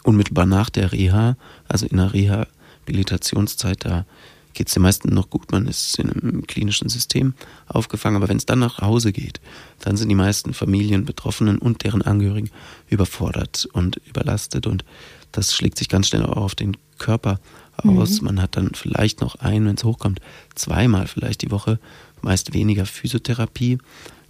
unmittelbar 0.07 0.47
nach 0.47 0.71
der 0.71 0.93
Reha, 0.93 1.37
also 1.69 1.87
in 1.87 1.97
der 1.97 2.13
Rehabilitationszeit, 2.13 3.85
da 3.85 4.07
geht 4.55 4.69
es 4.69 4.75
den 4.75 4.83
meisten 4.83 5.13
noch 5.13 5.29
gut, 5.29 5.53
man 5.53 5.67
ist 5.67 5.99
in 5.99 6.11
einem 6.11 6.47
klinischen 6.47 6.89
System 6.89 7.35
aufgefangen, 7.67 8.17
aber 8.17 8.29
wenn 8.29 8.39
es 8.39 8.47
dann 8.47 8.61
nach 8.61 8.81
Hause 8.81 9.13
geht, 9.13 9.41
dann 9.81 9.97
sind 9.97 10.09
die 10.09 10.15
meisten 10.15 10.55
Familien, 10.55 11.05
Betroffenen 11.05 11.59
und 11.59 11.85
deren 11.85 12.01
Angehörigen 12.03 12.51
überfordert 12.89 13.69
und 13.73 13.97
überlastet 14.07 14.67
und 14.67 14.85
das 15.33 15.55
schlägt 15.55 15.77
sich 15.77 15.91
ganz 15.91 16.09
schnell 16.09 16.25
auch 16.25 16.37
auf 16.39 16.55
den 16.55 16.77
Körper 16.99 17.39
aus. 17.77 18.23
Mhm. 18.23 18.27
Man 18.27 18.43
hat 18.43 18.57
dann 18.57 18.71
vielleicht 18.73 19.21
noch 19.21 19.35
ein, 19.37 19.67
wenn 19.67 19.75
es 19.75 19.85
hochkommt, 19.85 20.21
zweimal 20.55 21.07
vielleicht 21.07 21.43
die 21.43 21.51
Woche, 21.51 21.79
meist 22.23 22.55
weniger 22.55 22.87
Physiotherapie, 22.87 23.79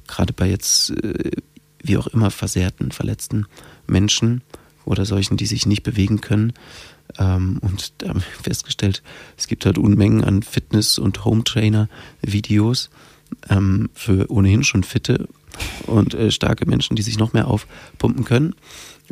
gerade 0.09 0.33
bei 0.33 0.49
jetzt 0.49 0.91
äh, 0.91 1.31
wie 1.83 1.99
auch 1.99 2.09
immer 2.09 2.33
versehrten, 2.33 2.91
verletzten 2.91 3.47
Menschen 3.87 4.43
oder 4.87 5.05
solchen, 5.05 5.37
die 5.37 5.47
sich 5.47 5.67
nicht 5.67 5.83
bewegen 5.83 6.23
können. 6.23 6.55
Ähm, 7.19 7.59
und 7.61 7.93
da 7.99 8.09
haben 8.09 8.21
wir 8.21 8.43
festgestellt, 8.43 9.03
es 9.37 9.47
gibt 9.47 9.67
halt 9.67 9.79
Unmengen 9.79 10.25
an 10.25 10.43
Fitness- 10.43 10.99
und 10.99 11.25
Home-Trainer-Videos 11.25 12.91
ähm, 13.51 13.91
für 13.93 14.31
ohnehin 14.31 14.65
schon 14.65 14.83
fitte 14.83 15.29
und 15.87 16.15
äh, 16.15 16.31
starke 16.31 16.67
Menschen, 16.67 16.97
die 16.97 17.03
sich 17.03 17.19
noch 17.19 17.33
mehr 17.33 17.49
aufpumpen 17.49 18.25
können. 18.25 18.55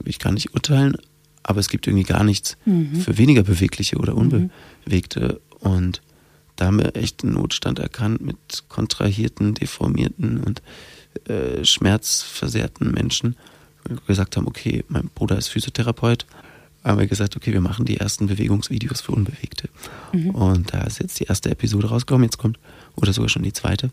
Ich 0.04 0.18
kann 0.18 0.34
nicht 0.34 0.54
urteilen, 0.54 0.96
aber 1.42 1.60
es 1.60 1.68
gibt 1.68 1.86
irgendwie 1.86 2.04
gar 2.04 2.24
nichts 2.24 2.56
mhm. 2.64 2.96
für 2.96 3.18
weniger 3.18 3.42
bewegliche 3.42 3.96
oder 3.96 4.12
mhm. 4.14 4.50
unbewegte. 4.84 5.40
Mhm. 5.62 5.70
Und 5.70 6.02
da 6.56 6.66
haben 6.66 6.78
wir 6.78 6.96
echt 6.96 7.24
einen 7.24 7.34
Notstand 7.34 7.78
erkannt 7.78 8.20
mit 8.20 8.64
kontrahierten, 8.68 9.54
deformierten 9.54 10.40
und 10.40 10.62
äh, 11.28 11.64
schmerzversehrten 11.64 12.90
Menschen. 12.92 13.36
Gesagt 14.06 14.36
haben, 14.36 14.46
okay, 14.46 14.84
mein 14.88 15.10
Bruder 15.14 15.36
ist 15.36 15.48
Physiotherapeut, 15.48 16.26
haben 16.82 16.98
wir 16.98 17.06
gesagt, 17.06 17.36
okay, 17.36 17.52
wir 17.52 17.60
machen 17.60 17.84
die 17.84 17.96
ersten 17.96 18.26
Bewegungsvideos 18.26 19.00
für 19.00 19.12
Unbewegte. 19.12 19.68
Mhm. 20.12 20.30
Und 20.30 20.74
da 20.74 20.82
ist 20.82 21.00
jetzt 21.00 21.18
die 21.18 21.24
erste 21.24 21.50
Episode 21.50 21.88
rausgekommen, 21.88 22.24
jetzt 22.24 22.38
kommt, 22.38 22.58
oder 22.96 23.12
sogar 23.12 23.28
schon 23.28 23.42
die 23.42 23.52
zweite. 23.52 23.90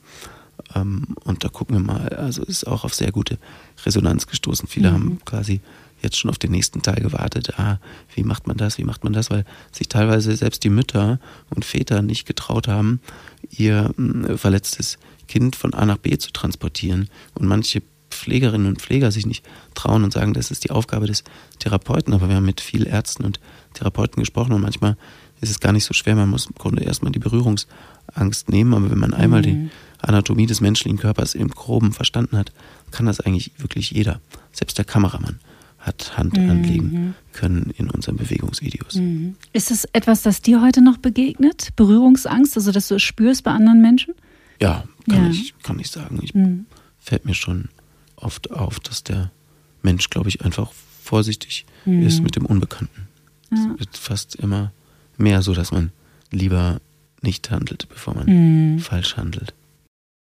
Ähm, 0.75 1.15
und 1.23 1.43
da 1.43 1.49
gucken 1.49 1.75
wir 1.75 1.81
mal, 1.81 2.09
also 2.09 2.43
ist 2.43 2.67
auch 2.67 2.83
auf 2.83 2.93
sehr 2.93 3.11
gute 3.11 3.37
Resonanz 3.85 4.27
gestoßen. 4.27 4.67
Viele 4.67 4.89
mhm. 4.89 4.93
haben 4.93 5.19
quasi 5.25 5.61
jetzt 6.01 6.17
schon 6.17 6.29
auf 6.29 6.37
den 6.37 6.51
nächsten 6.51 6.81
Teil 6.81 7.01
gewartet. 7.01 7.59
Ah, 7.59 7.79
wie 8.15 8.23
macht 8.23 8.47
man 8.47 8.57
das? 8.57 8.77
Wie 8.77 8.83
macht 8.83 9.03
man 9.03 9.13
das? 9.13 9.29
Weil 9.29 9.45
sich 9.71 9.87
teilweise 9.87 10.35
selbst 10.35 10.63
die 10.63 10.69
Mütter 10.69 11.19
und 11.49 11.63
Väter 11.63 12.01
nicht 12.01 12.25
getraut 12.25 12.67
haben, 12.67 12.99
ihr 13.51 13.93
verletztes 14.35 14.97
Kind 15.27 15.55
von 15.55 15.73
A 15.73 15.85
nach 15.85 15.97
B 15.97 16.17
zu 16.17 16.31
transportieren. 16.31 17.09
Und 17.35 17.47
manche 17.47 17.81
Pflegerinnen 18.21 18.67
und 18.67 18.81
Pfleger 18.81 19.11
sich 19.11 19.25
nicht 19.25 19.43
trauen 19.73 20.03
und 20.03 20.13
sagen, 20.13 20.33
das 20.33 20.51
ist 20.51 20.63
die 20.63 20.71
Aufgabe 20.71 21.07
des 21.07 21.23
Therapeuten. 21.59 22.13
Aber 22.13 22.29
wir 22.29 22.35
haben 22.35 22.45
mit 22.45 22.61
vielen 22.61 22.85
Ärzten 22.85 23.25
und 23.25 23.39
Therapeuten 23.73 24.21
gesprochen 24.21 24.53
und 24.53 24.61
manchmal 24.61 24.95
ist 25.41 25.49
es 25.49 25.59
gar 25.59 25.73
nicht 25.73 25.85
so 25.85 25.93
schwer. 25.93 26.15
Man 26.15 26.29
muss 26.29 26.45
im 26.45 26.55
Grunde 26.55 26.83
erstmal 26.83 27.11
die 27.11 27.19
Berührungsangst 27.19 28.49
nehmen. 28.49 28.73
Aber 28.73 28.91
wenn 28.91 28.99
man 28.99 29.13
einmal 29.13 29.41
mhm. 29.41 29.43
die 29.43 29.69
Anatomie 29.99 30.45
des 30.45 30.61
menschlichen 30.61 30.99
Körpers 30.99 31.35
im 31.35 31.49
Groben 31.49 31.93
verstanden 31.93 32.37
hat, 32.37 32.51
kann 32.91 33.07
das 33.07 33.19
eigentlich 33.19 33.51
wirklich 33.57 33.91
jeder. 33.91 34.21
Selbst 34.51 34.77
der 34.77 34.85
Kameramann 34.85 35.39
hat 35.79 36.15
Hand 36.15 36.37
mhm. 36.37 36.49
anlegen 36.49 37.15
können 37.33 37.73
in 37.75 37.89
unseren 37.89 38.17
Bewegungsvideos. 38.17 38.95
Mhm. 38.95 39.35
Ist 39.51 39.71
es 39.71 39.85
etwas, 39.93 40.21
das 40.21 40.41
dir 40.41 40.61
heute 40.61 40.83
noch 40.83 40.97
begegnet? 40.97 41.69
Berührungsangst, 41.75 42.55
also 42.55 42.71
dass 42.71 42.87
du 42.87 42.95
es 42.95 43.01
spürst 43.01 43.43
bei 43.43 43.51
anderen 43.51 43.81
Menschen? 43.81 44.13
Ja, 44.61 44.83
kann, 45.09 45.25
ja. 45.25 45.29
Ich, 45.31 45.55
kann 45.63 45.79
ich 45.79 45.89
sagen. 45.89 46.19
Ich, 46.21 46.35
mhm. 46.35 46.67
Fällt 46.99 47.25
mir 47.25 47.33
schon 47.33 47.69
oft 48.21 48.51
auf, 48.51 48.79
dass 48.79 49.03
der 49.03 49.31
Mensch, 49.81 50.09
glaube 50.09 50.29
ich, 50.29 50.43
einfach 50.43 50.71
vorsichtig 51.03 51.65
mhm. 51.85 52.03
ist 52.03 52.21
mit 52.21 52.35
dem 52.35 52.45
Unbekannten. 52.45 53.07
Es 53.51 53.59
ja. 53.59 53.79
wird 53.79 53.97
fast 53.97 54.35
immer 54.35 54.71
mehr 55.17 55.41
so, 55.41 55.53
dass 55.53 55.71
man 55.71 55.91
lieber 56.31 56.79
nicht 57.21 57.51
handelt, 57.51 57.87
bevor 57.89 58.15
man 58.15 58.25
mhm. 58.75 58.79
falsch 58.79 59.17
handelt. 59.17 59.53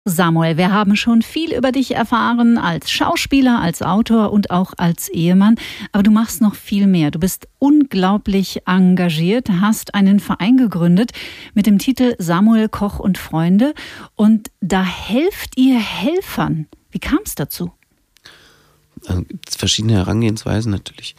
Samuel, 0.09 0.55
wir 0.55 0.71
haben 0.71 0.95
schon 0.95 1.21
viel 1.21 1.53
über 1.53 1.73
dich 1.73 1.93
erfahren 1.93 2.57
als 2.57 2.89
Schauspieler, 2.89 3.59
als 3.59 3.81
Autor 3.81 4.31
und 4.31 4.51
auch 4.51 4.73
als 4.77 5.09
Ehemann. 5.09 5.55
Aber 5.91 6.01
du 6.01 6.11
machst 6.11 6.41
noch 6.41 6.55
viel 6.55 6.87
mehr. 6.87 7.11
Du 7.11 7.19
bist 7.19 7.47
unglaublich 7.59 8.61
engagiert, 8.65 9.49
hast 9.49 9.95
einen 9.95 10.21
Verein 10.21 10.55
gegründet 10.55 11.11
mit 11.53 11.67
dem 11.67 11.77
Titel 11.77 12.15
Samuel 12.19 12.69
Koch 12.69 12.99
und 12.99 13.17
Freunde. 13.17 13.73
Und 14.15 14.49
da 14.61 14.81
helft 14.81 15.57
ihr 15.57 15.77
Helfern. 15.77 16.67
Wie 16.97 16.99
kam 16.99 17.19
es 17.23 17.35
dazu? 17.35 17.71
Also 19.05 19.21
gibt 19.21 19.49
es 19.49 19.55
verschiedene 19.55 19.93
Herangehensweisen 19.93 20.71
natürlich, 20.71 21.15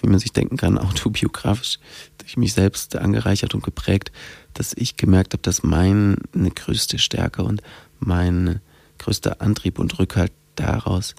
wie 0.00 0.08
man 0.08 0.18
sich 0.18 0.32
denken 0.32 0.56
kann, 0.56 0.78
autobiografisch 0.78 1.78
durch 2.16 2.38
mich 2.38 2.54
selbst 2.54 2.96
angereichert 2.96 3.54
und 3.54 3.62
geprägt, 3.62 4.10
dass 4.54 4.72
ich 4.72 4.96
gemerkt 4.96 5.34
habe, 5.34 5.42
dass 5.42 5.62
meine 5.62 6.16
größte 6.32 6.98
Stärke 6.98 7.42
und 7.42 7.60
mein 7.98 8.62
größter 8.96 9.42
Antrieb 9.42 9.78
und 9.78 9.98
Rückhalt 9.98 10.32
daraus 10.54 11.14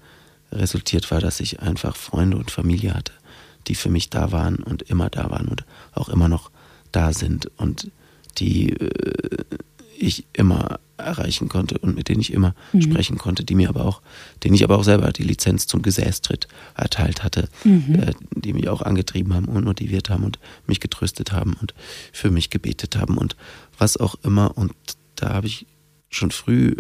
resultiert 0.52 1.12
war, 1.12 1.22
dass 1.22 1.39
ich 1.39 1.60
einfach 1.60 1.95
Freunde 1.95 2.38
und 2.38 2.50
Familie 2.50 2.95
hatte, 2.95 3.13
die 3.67 3.76
für 3.76 3.89
mich 3.89 4.10
da 4.10 4.32
waren 4.32 4.56
und 4.56 4.82
immer 4.82 5.12
da 5.12 5.30
waren 5.30 5.50
und 5.50 5.65
auch 5.93 6.10
immer 6.10 6.30
noch 6.30 6.50
da 6.91 7.13
sind 7.13 7.52
und 7.58 7.91
die 8.39 8.72
äh, 8.72 9.43
ich 9.99 10.25
immer 10.33 10.79
erreichen 10.97 11.49
konnte 11.49 11.77
und 11.77 11.95
mit 11.95 12.09
denen 12.09 12.21
ich 12.21 12.33
immer 12.33 12.55
mhm. 12.73 12.81
sprechen 12.81 13.17
konnte, 13.17 13.43
die 13.43 13.55
mir 13.55 13.69
aber 13.69 13.85
auch, 13.85 14.01
denen 14.43 14.55
ich 14.55 14.63
aber 14.63 14.77
auch 14.77 14.83
selber 14.83 15.12
die 15.12 15.23
Lizenz 15.23 15.67
zum 15.67 15.81
Gesäßtritt 15.81 16.47
erteilt 16.75 17.23
hatte, 17.23 17.49
mhm. 17.63 17.95
äh, 17.95 18.13
die 18.35 18.53
mich 18.53 18.69
auch 18.69 18.81
angetrieben 18.81 19.33
haben 19.33 19.45
und 19.45 19.63
motiviert 19.63 20.09
haben 20.09 20.23
und 20.23 20.39
mich 20.67 20.79
getröstet 20.79 21.31
haben 21.31 21.53
und 21.62 21.73
für 22.12 22.31
mich 22.31 22.49
gebetet 22.49 22.95
haben 22.95 23.17
und 23.17 23.35
was 23.77 23.97
auch 23.97 24.15
immer. 24.23 24.57
Und 24.57 24.73
da 25.15 25.33
habe 25.33 25.47
ich 25.47 25.65
schon 26.09 26.31
früh 26.31 26.75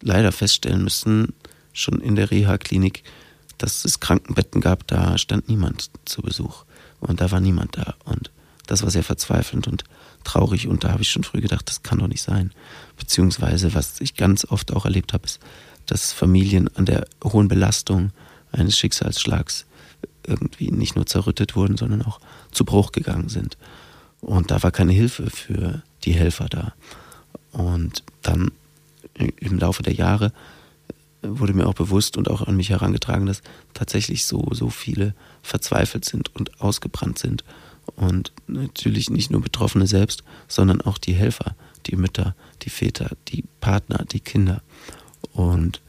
leider 0.00 0.32
feststellen 0.32 0.82
müssen, 0.82 1.32
schon 1.72 2.00
in 2.00 2.16
der 2.16 2.30
Reha-Klinik, 2.30 3.02
dass 3.58 3.84
es 3.84 4.00
Krankenbetten 4.00 4.60
gab, 4.60 4.86
da 4.88 5.16
stand 5.18 5.48
niemand 5.48 5.90
zu 6.04 6.22
Besuch. 6.22 6.64
Und 7.00 7.20
da 7.20 7.30
war 7.30 7.40
niemand 7.40 7.76
da. 7.76 7.94
Und 8.04 8.30
das 8.66 8.82
war 8.82 8.90
sehr 8.90 9.04
verzweifelnd 9.04 9.66
und 9.66 9.84
traurig. 10.24 10.68
Und 10.68 10.84
da 10.84 10.90
habe 10.92 11.02
ich 11.02 11.10
schon 11.10 11.24
früh 11.24 11.40
gedacht, 11.40 11.68
das 11.68 11.82
kann 11.82 11.98
doch 11.98 12.08
nicht 12.08 12.22
sein. 12.22 12.52
Beziehungsweise, 12.96 13.74
was 13.74 14.00
ich 14.00 14.14
ganz 14.14 14.44
oft 14.44 14.72
auch 14.72 14.84
erlebt 14.84 15.12
habe, 15.12 15.24
ist, 15.24 15.40
dass 15.86 16.12
Familien 16.12 16.68
an 16.76 16.86
der 16.86 17.06
hohen 17.24 17.48
Belastung 17.48 18.10
eines 18.52 18.78
Schicksalsschlags 18.78 19.66
irgendwie 20.26 20.70
nicht 20.70 20.94
nur 20.94 21.06
zerrüttet 21.06 21.56
wurden, 21.56 21.76
sondern 21.76 22.02
auch 22.02 22.20
zu 22.52 22.64
Bruch 22.64 22.92
gegangen 22.92 23.28
sind. 23.28 23.56
Und 24.20 24.50
da 24.50 24.62
war 24.62 24.70
keine 24.70 24.92
Hilfe 24.92 25.30
für 25.30 25.82
die 26.04 26.12
Helfer 26.12 26.46
da. 26.48 26.74
Und 27.50 28.04
dann 28.22 28.52
im 29.14 29.58
Laufe 29.58 29.82
der 29.82 29.94
Jahre 29.94 30.32
wurde 31.22 31.54
mir 31.54 31.66
auch 31.66 31.74
bewusst 31.74 32.16
und 32.16 32.30
auch 32.30 32.42
an 32.42 32.56
mich 32.56 32.70
herangetragen, 32.70 33.26
dass 33.26 33.42
tatsächlich 33.74 34.24
so, 34.24 34.48
so 34.52 34.70
viele 34.70 35.14
verzweifelt 35.42 36.04
sind 36.04 36.34
und 36.34 36.60
ausgebrannt 36.60 37.18
sind. 37.18 37.44
Und 37.96 38.32
natürlich 38.46 39.10
nicht 39.10 39.30
nur 39.30 39.42
Betroffene 39.42 39.86
selbst, 39.86 40.22
sondern 40.48 40.80
auch 40.80 40.98
die 40.98 41.14
Helfer, 41.14 41.56
die 41.86 41.96
Mütter, 41.96 42.34
die 42.62 42.70
Väter, 42.70 43.10
die 43.28 43.44
Partner, 43.60 44.04
die 44.10 44.20
Kinder. 44.20 44.62
Und 45.32 45.80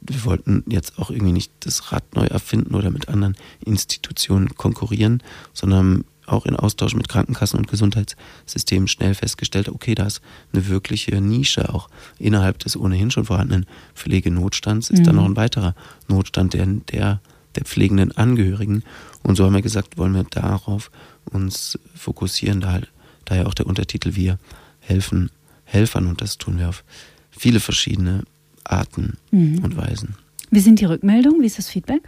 wir 0.00 0.24
wollten 0.24 0.64
jetzt 0.66 0.98
auch 0.98 1.10
irgendwie 1.10 1.32
nicht 1.32 1.52
das 1.60 1.92
Rad 1.92 2.14
neu 2.14 2.26
erfinden 2.26 2.74
oder 2.74 2.90
mit 2.90 3.08
anderen 3.08 3.36
Institutionen 3.64 4.54
konkurrieren, 4.56 5.22
sondern 5.52 6.04
auch 6.26 6.46
in 6.46 6.56
Austausch 6.56 6.94
mit 6.94 7.08
Krankenkassen 7.08 7.58
und 7.58 7.68
Gesundheitssystemen 7.68 8.88
schnell 8.88 9.14
festgestellt, 9.14 9.68
okay, 9.68 9.94
da 9.94 10.06
ist 10.06 10.20
eine 10.52 10.68
wirkliche 10.68 11.20
Nische 11.20 11.72
auch 11.72 11.88
innerhalb 12.18 12.58
des 12.60 12.76
ohnehin 12.76 13.10
schon 13.10 13.24
vorhandenen 13.24 13.66
Pflegenotstands 13.94 14.90
ist 14.90 15.00
mhm. 15.00 15.04
dann 15.04 15.16
noch 15.16 15.24
ein 15.24 15.36
weiterer 15.36 15.74
Notstand 16.08 16.54
der, 16.54 16.66
der, 16.66 17.20
der 17.56 17.64
pflegenden 17.64 18.12
Angehörigen. 18.12 18.82
Und 19.22 19.36
so 19.36 19.44
haben 19.44 19.54
wir 19.54 19.62
gesagt, 19.62 19.98
wollen 19.98 20.14
wir 20.14 20.24
darauf 20.24 20.90
uns 21.24 21.78
fokussieren, 21.94 22.60
da, 22.60 22.80
daher 23.24 23.46
auch 23.46 23.54
der 23.54 23.66
Untertitel 23.66 24.14
Wir 24.14 24.38
helfen 24.80 25.30
Helfern 25.64 26.06
und 26.06 26.20
das 26.20 26.38
tun 26.38 26.58
wir 26.58 26.68
auf 26.68 26.84
viele 27.30 27.60
verschiedene 27.60 28.24
Arten 28.64 29.16
mhm. 29.30 29.64
und 29.64 29.76
Weisen. 29.76 30.16
Wie 30.50 30.60
sind 30.60 30.80
die 30.80 30.84
Rückmeldungen? 30.84 31.40
Wie 31.40 31.46
ist 31.46 31.58
das 31.58 31.68
Feedback? 31.68 32.02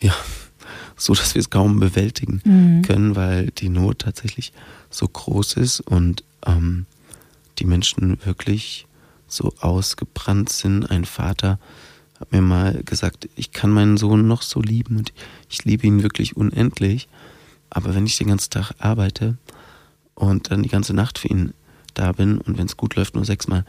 Ja, 0.00 0.14
so 0.96 1.14
dass 1.14 1.34
wir 1.34 1.40
es 1.40 1.50
kaum 1.50 1.78
bewältigen 1.78 2.42
mhm. 2.44 2.82
können, 2.82 3.16
weil 3.16 3.50
die 3.50 3.68
Not 3.68 4.00
tatsächlich 4.00 4.52
so 4.90 5.06
groß 5.06 5.54
ist 5.54 5.80
und 5.80 6.24
ähm, 6.44 6.86
die 7.58 7.64
Menschen 7.64 8.18
wirklich 8.24 8.86
so 9.28 9.52
ausgebrannt 9.60 10.48
sind. 10.48 10.90
Ein 10.90 11.04
Vater 11.04 11.58
hat 12.20 12.32
mir 12.32 12.42
mal 12.42 12.82
gesagt, 12.84 13.28
ich 13.36 13.52
kann 13.52 13.70
meinen 13.70 13.96
Sohn 13.96 14.26
noch 14.26 14.42
so 14.42 14.60
lieben 14.60 14.96
und 14.96 15.12
ich 15.48 15.64
liebe 15.64 15.86
ihn 15.86 16.02
wirklich 16.02 16.36
unendlich, 16.36 17.08
aber 17.70 17.94
wenn 17.94 18.06
ich 18.06 18.16
den 18.16 18.28
ganzen 18.28 18.50
Tag 18.50 18.72
arbeite 18.78 19.36
und 20.14 20.50
dann 20.50 20.62
die 20.62 20.68
ganze 20.68 20.94
Nacht 20.94 21.18
für 21.18 21.28
ihn 21.28 21.54
da 21.94 22.12
bin 22.12 22.38
und 22.38 22.58
wenn 22.58 22.66
es 22.66 22.76
gut 22.76 22.96
läuft, 22.96 23.14
nur 23.14 23.24
sechsmal 23.24 23.64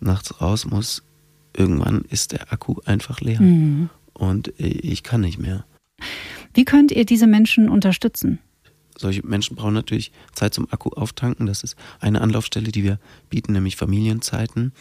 nachts 0.00 0.40
raus 0.40 0.66
muss, 0.66 1.02
irgendwann 1.56 2.02
ist 2.08 2.32
der 2.32 2.52
Akku 2.52 2.76
einfach 2.84 3.20
leer. 3.20 3.40
Mhm. 3.40 3.90
Und 4.14 4.52
ich 4.58 5.02
kann 5.02 5.20
nicht 5.22 5.38
mehr. 5.38 5.64
Wie 6.54 6.64
könnt 6.64 6.90
ihr 6.92 7.04
diese 7.04 7.26
Menschen 7.26 7.68
unterstützen? 7.68 8.38
Solche 8.96 9.26
Menschen 9.26 9.56
brauchen 9.56 9.74
natürlich 9.74 10.12
Zeit 10.34 10.52
zum 10.52 10.70
Akku 10.70 10.90
auftanken. 10.90 11.46
Das 11.46 11.62
ist 11.62 11.76
eine 11.98 12.20
Anlaufstelle, 12.20 12.70
die 12.70 12.84
wir 12.84 12.98
bieten, 13.30 13.52
nämlich 13.52 13.76
Familienzeiten, 13.76 14.72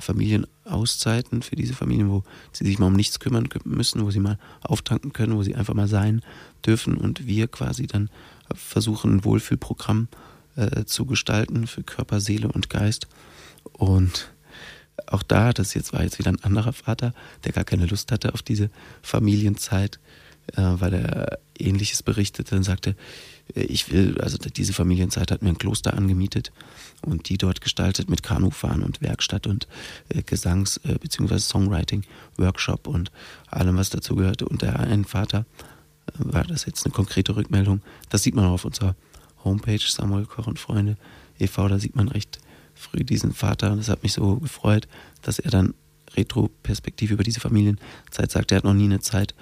Familienauszeiten 0.00 1.42
für 1.42 1.56
diese 1.56 1.74
Familien, 1.74 2.10
wo 2.10 2.22
sie 2.52 2.64
sich 2.64 2.78
mal 2.78 2.86
um 2.86 2.94
nichts 2.94 3.20
kümmern 3.20 3.48
müssen, 3.64 4.04
wo 4.04 4.10
sie 4.10 4.20
mal 4.20 4.38
auftanken 4.62 5.12
können, 5.12 5.36
wo 5.36 5.42
sie 5.42 5.54
einfach 5.54 5.74
mal 5.74 5.88
sein 5.88 6.22
dürfen 6.64 6.96
und 6.96 7.26
wir 7.26 7.48
quasi 7.48 7.86
dann 7.86 8.10
versuchen, 8.54 9.16
ein 9.16 9.24
Wohlfühlprogramm 9.24 10.08
äh, 10.56 10.84
zu 10.84 11.06
gestalten 11.06 11.66
für 11.66 11.82
Körper, 11.82 12.20
Seele 12.20 12.48
und 12.48 12.70
Geist. 12.70 13.06
Und 13.72 14.32
auch 15.06 15.22
da, 15.22 15.52
das 15.52 15.74
jetzt 15.74 15.92
war 15.92 16.02
jetzt 16.02 16.18
wieder 16.18 16.30
ein 16.30 16.42
anderer 16.42 16.72
Vater, 16.72 17.14
der 17.44 17.52
gar 17.52 17.64
keine 17.64 17.86
Lust 17.86 18.10
hatte 18.12 18.34
auf 18.34 18.42
diese 18.42 18.70
Familienzeit, 19.02 19.96
äh, 19.96 19.98
weil 20.54 20.94
er 20.94 21.38
ähnliches 21.58 22.02
berichtete 22.02 22.56
und 22.56 22.62
sagte, 22.62 22.96
äh, 23.54 23.62
ich 23.62 23.90
will, 23.90 24.20
also 24.20 24.38
diese 24.38 24.72
Familienzeit 24.72 25.30
hat 25.30 25.42
mir 25.42 25.50
ein 25.50 25.58
Kloster 25.58 25.94
angemietet 25.94 26.52
und 27.02 27.28
die 27.28 27.38
dort 27.38 27.60
gestaltet 27.60 28.08
mit 28.08 28.22
Kanufahren 28.22 28.82
und 28.82 29.00
Werkstatt 29.00 29.46
und 29.46 29.68
äh, 30.08 30.22
Gesangs- 30.22 30.80
äh, 30.84 30.98
bzw. 30.98 31.38
Songwriting-Workshop 31.38 32.86
und 32.86 33.10
allem, 33.48 33.76
was 33.76 33.90
dazu 33.90 34.16
gehörte. 34.16 34.46
Und 34.48 34.62
der 34.62 34.78
ein 34.80 35.04
Vater 35.04 35.46
äh, 36.06 36.12
war 36.18 36.44
das 36.44 36.66
jetzt 36.66 36.84
eine 36.84 36.92
konkrete 36.92 37.36
Rückmeldung. 37.36 37.82
Das 38.08 38.22
sieht 38.22 38.34
man 38.34 38.44
auch 38.46 38.52
auf 38.52 38.64
unserer 38.64 38.96
Homepage 39.44 39.78
Samuel 39.78 40.26
Koch 40.26 40.46
und 40.46 40.58
Freunde 40.58 40.96
e.V. 41.38 41.68
Da 41.68 41.78
sieht 41.78 41.96
man 41.96 42.08
recht 42.08 42.40
früh 42.74 43.04
diesen 43.04 43.32
Vater 43.32 43.72
und 43.72 43.80
es 43.80 43.88
hat 43.88 44.02
mich 44.02 44.12
so 44.12 44.36
gefreut, 44.36 44.86
dass 45.22 45.38
er 45.38 45.50
dann 45.50 45.74
Retroperspektive 46.16 47.14
über 47.14 47.22
diese 47.22 47.40
Familienzeit 47.40 48.30
sagt. 48.30 48.50
Er 48.50 48.58
hat 48.58 48.64
noch 48.64 48.74
nie 48.74 48.84
eine 48.84 49.00
Zeit 49.00 49.34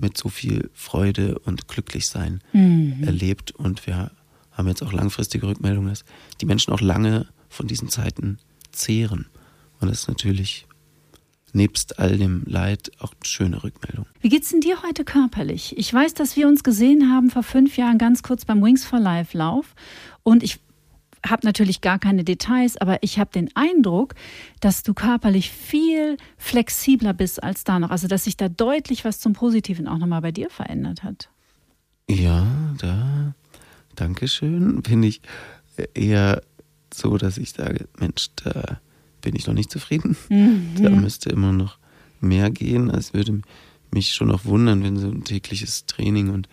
mit 0.00 0.16
so 0.16 0.28
viel 0.28 0.70
Freude 0.74 1.38
und 1.40 1.68
Glücklichsein 1.68 2.40
mhm. 2.52 3.02
erlebt 3.04 3.50
und 3.52 3.86
wir 3.86 4.10
haben 4.52 4.68
jetzt 4.68 4.82
auch 4.82 4.92
langfristige 4.92 5.46
Rückmeldungen, 5.46 5.90
dass 5.90 6.04
die 6.40 6.46
Menschen 6.46 6.72
auch 6.72 6.80
lange 6.80 7.26
von 7.48 7.66
diesen 7.66 7.88
Zeiten 7.88 8.38
zehren 8.72 9.26
und 9.80 9.88
das 9.88 10.02
ist 10.02 10.08
natürlich 10.08 10.66
nebst 11.52 11.98
all 11.98 12.18
dem 12.18 12.42
Leid 12.44 12.92
auch 12.98 13.12
eine 13.12 13.24
schöne 13.24 13.62
Rückmeldung. 13.64 14.06
Wie 14.20 14.28
geht's 14.28 14.50
denn 14.50 14.60
dir 14.60 14.82
heute 14.82 15.04
körperlich? 15.04 15.76
Ich 15.78 15.92
weiß, 15.92 16.14
dass 16.14 16.36
wir 16.36 16.46
uns 16.46 16.62
gesehen 16.62 17.10
haben 17.10 17.30
vor 17.30 17.42
fünf 17.42 17.76
Jahren 17.76 17.98
ganz 17.98 18.22
kurz 18.22 18.44
beim 18.44 18.62
Wings 18.62 18.84
for 18.84 19.00
Life 19.00 19.36
Lauf 19.36 19.74
und 20.22 20.42
ich 20.42 20.60
habe 21.26 21.46
natürlich 21.46 21.80
gar 21.80 21.98
keine 21.98 22.24
Details, 22.24 22.76
aber 22.76 23.02
ich 23.02 23.18
habe 23.18 23.30
den 23.32 23.54
Eindruck, 23.54 24.14
dass 24.60 24.82
du 24.82 24.94
körperlich 24.94 25.50
viel 25.50 26.16
flexibler 26.36 27.12
bist 27.12 27.42
als 27.42 27.64
da 27.64 27.78
noch. 27.78 27.90
Also 27.90 28.08
dass 28.08 28.24
sich 28.24 28.36
da 28.36 28.48
deutlich 28.48 29.04
was 29.04 29.20
zum 29.20 29.32
Positiven 29.32 29.88
auch 29.88 29.98
nochmal 29.98 30.22
bei 30.22 30.32
dir 30.32 30.50
verändert 30.50 31.02
hat. 31.02 31.28
Ja, 32.08 32.46
da, 32.78 33.34
Dankeschön. 33.94 34.82
Bin 34.82 35.02
ich 35.02 35.20
eher 35.94 36.42
so, 36.92 37.18
dass 37.18 37.38
ich 37.38 37.50
sage, 37.50 37.86
Mensch, 37.98 38.28
da 38.36 38.80
bin 39.20 39.36
ich 39.36 39.46
noch 39.46 39.54
nicht 39.54 39.70
zufrieden. 39.70 40.16
Mhm. 40.28 40.82
Da 40.82 40.90
müsste 40.90 41.30
immer 41.30 41.52
noch 41.52 41.78
mehr 42.20 42.50
gehen. 42.50 42.90
Es 42.90 43.12
würde 43.12 43.40
mich 43.90 44.14
schon 44.14 44.30
auch 44.30 44.44
wundern, 44.44 44.82
wenn 44.82 44.96
so 44.96 45.08
ein 45.08 45.24
tägliches 45.24 45.86
Training 45.86 46.30
und 46.30 46.48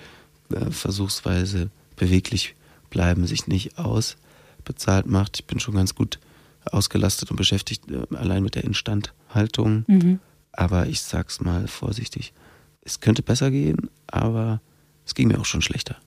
äh, 0.53 0.71
versuchsweise 0.71 1.69
beweglich 1.95 2.55
bleiben 2.89 3.27
sich 3.27 3.47
nicht 3.47 3.77
aus 3.77 4.17
bezahlt 4.65 5.05
macht. 5.05 5.39
Ich 5.39 5.45
bin 5.45 5.59
schon 5.59 5.75
ganz 5.75 5.95
gut 5.95 6.19
ausgelastet 6.65 7.31
und 7.31 7.37
beschäftigt, 7.37 7.89
äh, 7.89 8.15
allein 8.15 8.43
mit 8.43 8.55
der 8.55 8.63
Instandhaltung. 8.63 9.85
Mhm. 9.87 10.19
Aber 10.51 10.87
ich 10.87 11.01
sag's 11.01 11.41
mal 11.41 11.67
vorsichtig. 11.67 12.33
Es 12.81 12.99
könnte 12.99 13.23
besser 13.23 13.51
gehen, 13.51 13.89
aber 14.07 14.61
es 15.05 15.15
ging 15.15 15.27
mir 15.27 15.39
auch 15.39 15.45
schon 15.45 15.61
schlechter. 15.61 15.97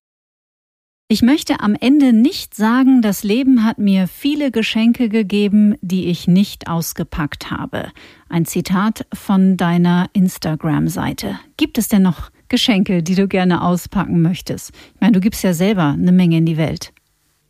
Ich 1.11 1.23
möchte 1.23 1.61
am 1.61 1.75
Ende 1.75 2.13
nicht 2.13 2.55
sagen, 2.55 3.01
das 3.01 3.25
Leben 3.25 3.65
hat 3.65 3.79
mir 3.79 4.09
viele 4.09 4.51
Geschenke 4.51 5.09
gegeben, 5.09 5.75
die 5.81 6.09
ich 6.09 6.29
nicht 6.29 6.69
ausgepackt 6.69 7.51
habe. 7.51 7.93
Ein 8.29 8.45
Zitat 8.45 9.07
von 9.15 9.57
deiner 9.57 10.11
Instagram-Seite. 10.13 11.39
Gibt 11.57 11.79
es 11.79 11.89
denn 11.89 12.03
noch 12.03 12.31
Geschenke, 12.49 13.03
die 13.03 13.15
du 13.15 13.27
gerne 13.27 13.63
auspacken 13.63 14.21
möchtest? 14.21 14.73
Ich 14.95 15.01
meine, 15.01 15.13
du 15.13 15.21
gibst 15.21 15.43
ja 15.43 15.55
selber 15.55 15.85
eine 15.85 16.13
Menge 16.13 16.37
in 16.37 16.45
die 16.45 16.59
Welt. 16.59 16.93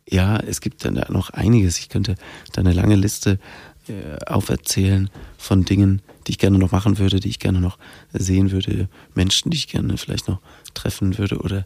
Ja, 0.09 0.37
es 0.37 0.59
gibt 0.61 0.85
dann 0.85 0.95
da 0.95 1.11
noch 1.11 1.29
einiges. 1.29 1.77
Ich 1.77 1.89
könnte 1.89 2.15
da 2.51 2.61
eine 2.61 2.73
lange 2.73 2.95
Liste 2.95 3.39
äh, 3.87 4.23
auferzählen 4.25 5.09
von 5.37 5.65
Dingen, 5.65 6.01
die 6.25 6.31
ich 6.31 6.39
gerne 6.39 6.57
noch 6.57 6.71
machen 6.71 6.97
würde, 6.97 7.19
die 7.19 7.29
ich 7.29 7.39
gerne 7.39 7.61
noch 7.61 7.77
sehen 8.11 8.51
würde, 8.51 8.89
Menschen, 9.13 9.51
die 9.51 9.57
ich 9.57 9.67
gerne 9.67 9.97
vielleicht 9.97 10.27
noch 10.27 10.39
treffen 10.73 11.17
würde 11.17 11.37
oder 11.39 11.65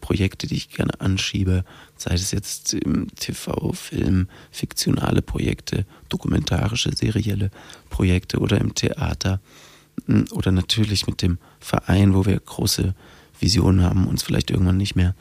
Projekte, 0.00 0.46
die 0.46 0.54
ich 0.54 0.70
gerne 0.70 1.00
anschiebe, 1.00 1.64
sei 1.96 2.14
es 2.14 2.30
jetzt 2.30 2.74
im 2.74 3.08
TV, 3.16 3.72
Film, 3.72 4.28
fiktionale 4.52 5.20
Projekte, 5.20 5.84
dokumentarische, 6.08 6.92
serielle 6.94 7.50
Projekte 7.90 8.38
oder 8.38 8.60
im 8.60 8.74
Theater. 8.74 9.40
Hm, 10.06 10.26
oder 10.30 10.52
natürlich 10.52 11.08
mit 11.08 11.22
dem 11.22 11.38
Verein, 11.58 12.14
wo 12.14 12.24
wir 12.24 12.38
große 12.38 12.94
Visionen 13.40 13.82
haben, 13.82 14.06
uns 14.06 14.22
vielleicht 14.22 14.50
irgendwann 14.50 14.76
nicht 14.76 14.94
mehr 14.94 15.14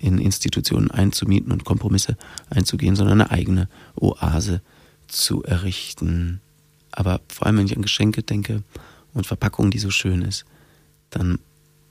in 0.00 0.18
Institutionen 0.18 0.90
einzumieten 0.90 1.52
und 1.52 1.64
Kompromisse 1.64 2.16
einzugehen, 2.50 2.96
sondern 2.96 3.20
eine 3.20 3.30
eigene 3.30 3.68
Oase 3.94 4.60
zu 5.08 5.42
errichten. 5.44 6.40
Aber 6.92 7.20
vor 7.28 7.46
allem, 7.46 7.58
wenn 7.58 7.66
ich 7.66 7.76
an 7.76 7.82
Geschenke 7.82 8.22
denke 8.22 8.62
und 9.12 9.26
Verpackung, 9.26 9.70
die 9.70 9.78
so 9.78 9.90
schön 9.90 10.22
ist, 10.22 10.44
dann 11.10 11.38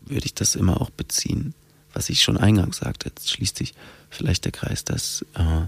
würde 0.02 0.26
ich 0.26 0.34
das 0.34 0.56
immer 0.56 0.82
auch 0.82 0.90
beziehen, 0.90 1.54
was 1.94 2.10
ich 2.10 2.22
schon 2.22 2.38
eingangs 2.38 2.78
sagte. 2.78 3.10
Jetzt 3.10 3.30
schließt 3.30 3.58
sich 3.58 3.74
vielleicht 4.10 4.46
der 4.46 4.52
Kreis, 4.52 4.84
dass 4.84 5.26
äh, 5.34 5.66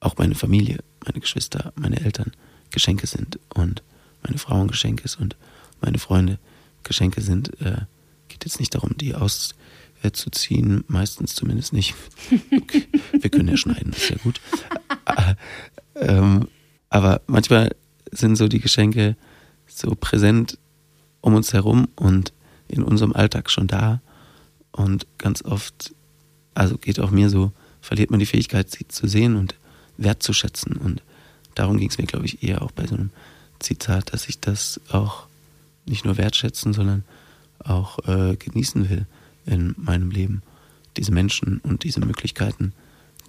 auch 0.00 0.16
meine 0.16 0.34
Familie, 0.34 0.78
meine 1.04 1.20
Geschwister, 1.20 1.72
meine 1.76 2.00
Eltern 2.00 2.32
Geschenke 2.70 3.06
sind 3.06 3.38
und 3.54 3.82
meine 4.22 4.38
Frau 4.38 4.60
ein 4.60 4.68
Geschenk 4.68 5.04
ist 5.04 5.18
und 5.18 5.36
meine 5.80 5.98
Freunde 5.98 6.38
Geschenke 6.84 7.20
sind. 7.20 7.60
Äh, 7.60 7.82
geht 8.28 8.44
jetzt 8.44 8.60
nicht 8.60 8.74
darum, 8.74 8.96
die 8.96 9.14
aus 9.14 9.54
äh, 10.02 10.12
zu 10.12 10.30
ziehen, 10.30 10.84
meistens 10.88 11.34
zumindest 11.34 11.72
nicht. 11.72 11.94
Okay. 12.54 12.86
Wir 13.12 13.30
können 13.30 13.48
ja 13.48 13.56
schneiden, 13.56 13.92
ist 13.92 14.10
ja 14.10 14.16
gut. 14.16 14.40
Äh, 15.06 15.34
ähm, 15.96 16.48
aber 16.90 17.20
manchmal 17.26 17.74
sind 18.12 18.36
so 18.36 18.48
die 18.48 18.60
Geschenke 18.60 19.16
so 19.66 19.94
präsent 19.98 20.58
um 21.20 21.34
uns 21.34 21.52
herum 21.52 21.88
und 21.96 22.32
in 22.68 22.82
unserem 22.82 23.12
Alltag 23.12 23.50
schon 23.50 23.66
da. 23.66 24.00
Und 24.72 25.06
ganz 25.18 25.42
oft, 25.42 25.94
also 26.54 26.76
geht 26.78 27.00
auch 27.00 27.10
mir 27.10 27.30
so, 27.30 27.52
verliert 27.80 28.10
man 28.10 28.20
die 28.20 28.26
Fähigkeit, 28.26 28.70
sie 28.70 28.86
zu 28.86 29.08
sehen 29.08 29.36
und 29.36 29.54
wertzuschätzen. 29.96 30.76
Und 30.76 31.02
darum 31.54 31.78
ging 31.78 31.88
es 31.88 31.98
mir, 31.98 32.06
glaube 32.06 32.26
ich, 32.26 32.42
eher 32.42 32.62
auch 32.62 32.70
bei 32.70 32.86
so 32.86 32.94
einem 32.94 33.10
Zitat, 33.58 34.12
dass 34.12 34.28
ich 34.28 34.40
das 34.40 34.80
auch 34.90 35.26
nicht 35.86 36.04
nur 36.04 36.18
wertschätzen, 36.18 36.72
sondern 36.72 37.04
auch 37.58 37.98
äh, 38.06 38.36
genießen 38.36 38.88
will 38.88 39.06
in 39.48 39.74
meinem 39.76 40.10
Leben. 40.10 40.42
Diese 40.96 41.12
Menschen 41.12 41.58
und 41.58 41.84
diese 41.84 42.00
Möglichkeiten, 42.00 42.72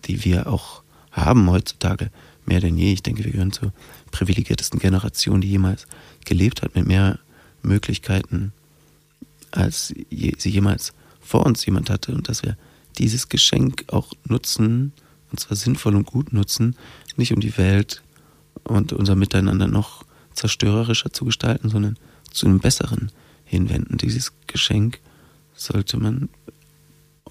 die 0.06 0.24
wir 0.26 0.48
auch 0.48 0.84
haben 1.12 1.50
heutzutage, 1.50 2.12
mehr 2.46 2.60
denn 2.60 2.78
je. 2.78 2.94
Ich 2.94 3.04
denke, 3.04 3.24
wir 3.24 3.32
gehören 3.32 3.52
zur 3.52 3.74
privilegiertesten 4.12 4.80
Generation, 4.80 5.42
die 5.42 5.50
jemals 5.50 5.88
gelebt 6.26 6.62
hat, 6.62 6.76
mit 6.76 6.88
mehr 6.88 7.20
Möglichkeiten, 7.62 8.54
als 9.52 9.88
sie 9.88 10.50
jemals 10.50 10.94
vor 11.20 11.46
uns 11.46 11.66
jemand 11.66 11.90
hatte. 11.90 12.14
Und 12.14 12.30
dass 12.30 12.44
wir 12.44 12.58
dieses 12.98 13.30
Geschenk 13.30 13.86
auch 13.88 14.14
nutzen, 14.26 14.94
und 15.32 15.40
zwar 15.40 15.58
sinnvoll 15.58 15.96
und 15.96 16.06
gut 16.06 16.34
nutzen, 16.34 16.76
nicht 17.18 17.34
um 17.34 17.40
die 17.40 17.58
Welt 17.58 18.04
und 18.64 18.94
unser 18.94 19.16
Miteinander 19.16 19.68
noch 19.68 20.04
zerstörerischer 20.34 21.12
zu 21.12 21.26
gestalten, 21.26 21.70
sondern 21.70 21.98
zu 22.32 22.46
einem 22.46 22.60
besseren 22.60 23.12
hinwenden. 23.46 23.98
Dieses 23.98 24.34
Geschenk 24.48 25.00
sollte 25.60 25.98
man 25.98 26.30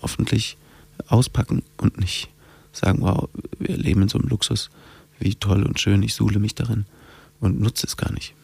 hoffentlich 0.00 0.56
auspacken 1.08 1.62
und 1.78 1.98
nicht 1.98 2.28
sagen, 2.72 3.00
wow, 3.00 3.28
wir 3.58 3.76
leben 3.76 4.02
in 4.02 4.08
so 4.08 4.18
einem 4.18 4.28
Luxus, 4.28 4.70
wie 5.18 5.34
toll 5.34 5.64
und 5.64 5.80
schön, 5.80 6.02
ich 6.02 6.14
suhle 6.14 6.38
mich 6.38 6.54
darin 6.54 6.84
und 7.40 7.60
nutze 7.60 7.86
es 7.86 7.96
gar 7.96 8.12
nicht. 8.12 8.34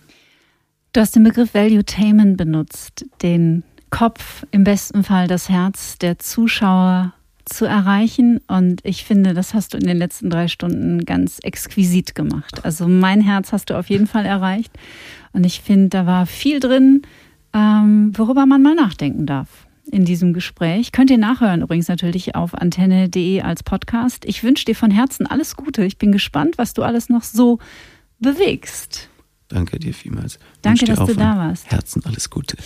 Du 0.92 1.01
hast 1.01 1.14
den 1.16 1.25
Begriff 1.25 1.55
Value-Tainment 1.55 2.37
benutzt, 2.37 3.05
den 3.23 3.64
Kopf, 3.90 4.44
im 4.51 4.64
besten 4.64 5.05
Fall 5.05 5.29
das 5.29 5.49
Herz 5.49 5.99
der 5.99 6.18
Zuschauer 6.18 7.12
zu 7.44 7.64
erreichen. 7.64 8.40
Und 8.47 8.81
ich 8.85 9.05
finde, 9.05 9.35
das 9.35 9.55
hast 9.55 9.75
du 9.75 9.79
in 9.79 9.87
den 9.87 9.97
letzten 9.97 10.31
drei 10.31 10.49
Stunden 10.49 11.05
ganz 11.05 11.38
exquisit 11.40 12.14
gemacht. 12.14 12.64
Also 12.64 12.88
mein 12.88 13.20
Herz 13.20 13.53
hast 13.53 13.70
du 13.70 13.79
auf 13.79 13.90
jeden 13.90 14.07
Fall 14.07 14.25
erreicht. 14.25 14.73
Und 15.33 15.44
ich 15.44 15.61
finde, 15.61 15.88
da 15.90 16.07
war 16.07 16.27
viel 16.27 16.61
drin, 16.61 17.03
ähm, 17.53 18.12
worüber 18.16 18.47
man 18.47 18.62
mal 18.62 18.75
nachdenken 18.75 19.27
darf 19.27 19.63
in 19.90 20.05
diesem 20.05 20.33
Gespräch. 20.33 20.92
Könnt 20.92 21.11
ihr 21.11 21.18
nachhören, 21.18 21.62
übrigens 21.62 21.88
natürlich 21.88 22.35
auf 22.35 22.55
antenne.de 22.55 23.42
als 23.42 23.62
Podcast. 23.62 24.25
Ich 24.25 24.42
wünsche 24.42 24.64
dir 24.64 24.75
von 24.75 24.90
Herzen 24.90 25.27
alles 25.27 25.57
Gute. 25.57 25.85
Ich 25.85 25.99
bin 25.99 26.12
gespannt, 26.12 26.59
was 26.59 26.75
du 26.75 26.83
alles 26.83 27.09
noch 27.09 27.23
so 27.23 27.59
bewegst. 28.18 29.09
Danke 29.49 29.79
dir 29.79 29.94
vielmals. 29.94 30.38
Danke, 30.62 30.87
dass 30.87 30.99
du 30.99 31.14
da 31.14 31.37
warst. 31.37 31.70
Herzen 31.70 32.03
alles 32.05 32.31
Gute. 32.31 32.57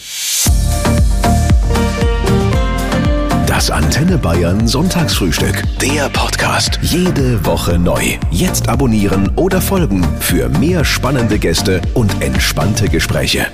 Das 3.47 3.71
Antenne 3.71 4.19
Bayern 4.19 4.69
Sonntagsfrühstück. 4.69 5.65
Der 5.81 6.09
Podcast. 6.11 6.79
Jede 6.83 7.45
Woche 7.45 7.79
neu. 7.79 8.17
Jetzt 8.31 8.69
abonnieren 8.69 9.31
oder 9.37 9.61
folgen 9.61 10.05
für 10.21 10.49
mehr 10.49 10.85
spannende 10.85 11.39
Gäste 11.39 11.83
und 11.95 12.23
entspannte 12.23 12.89
Gespräche. 12.89 13.47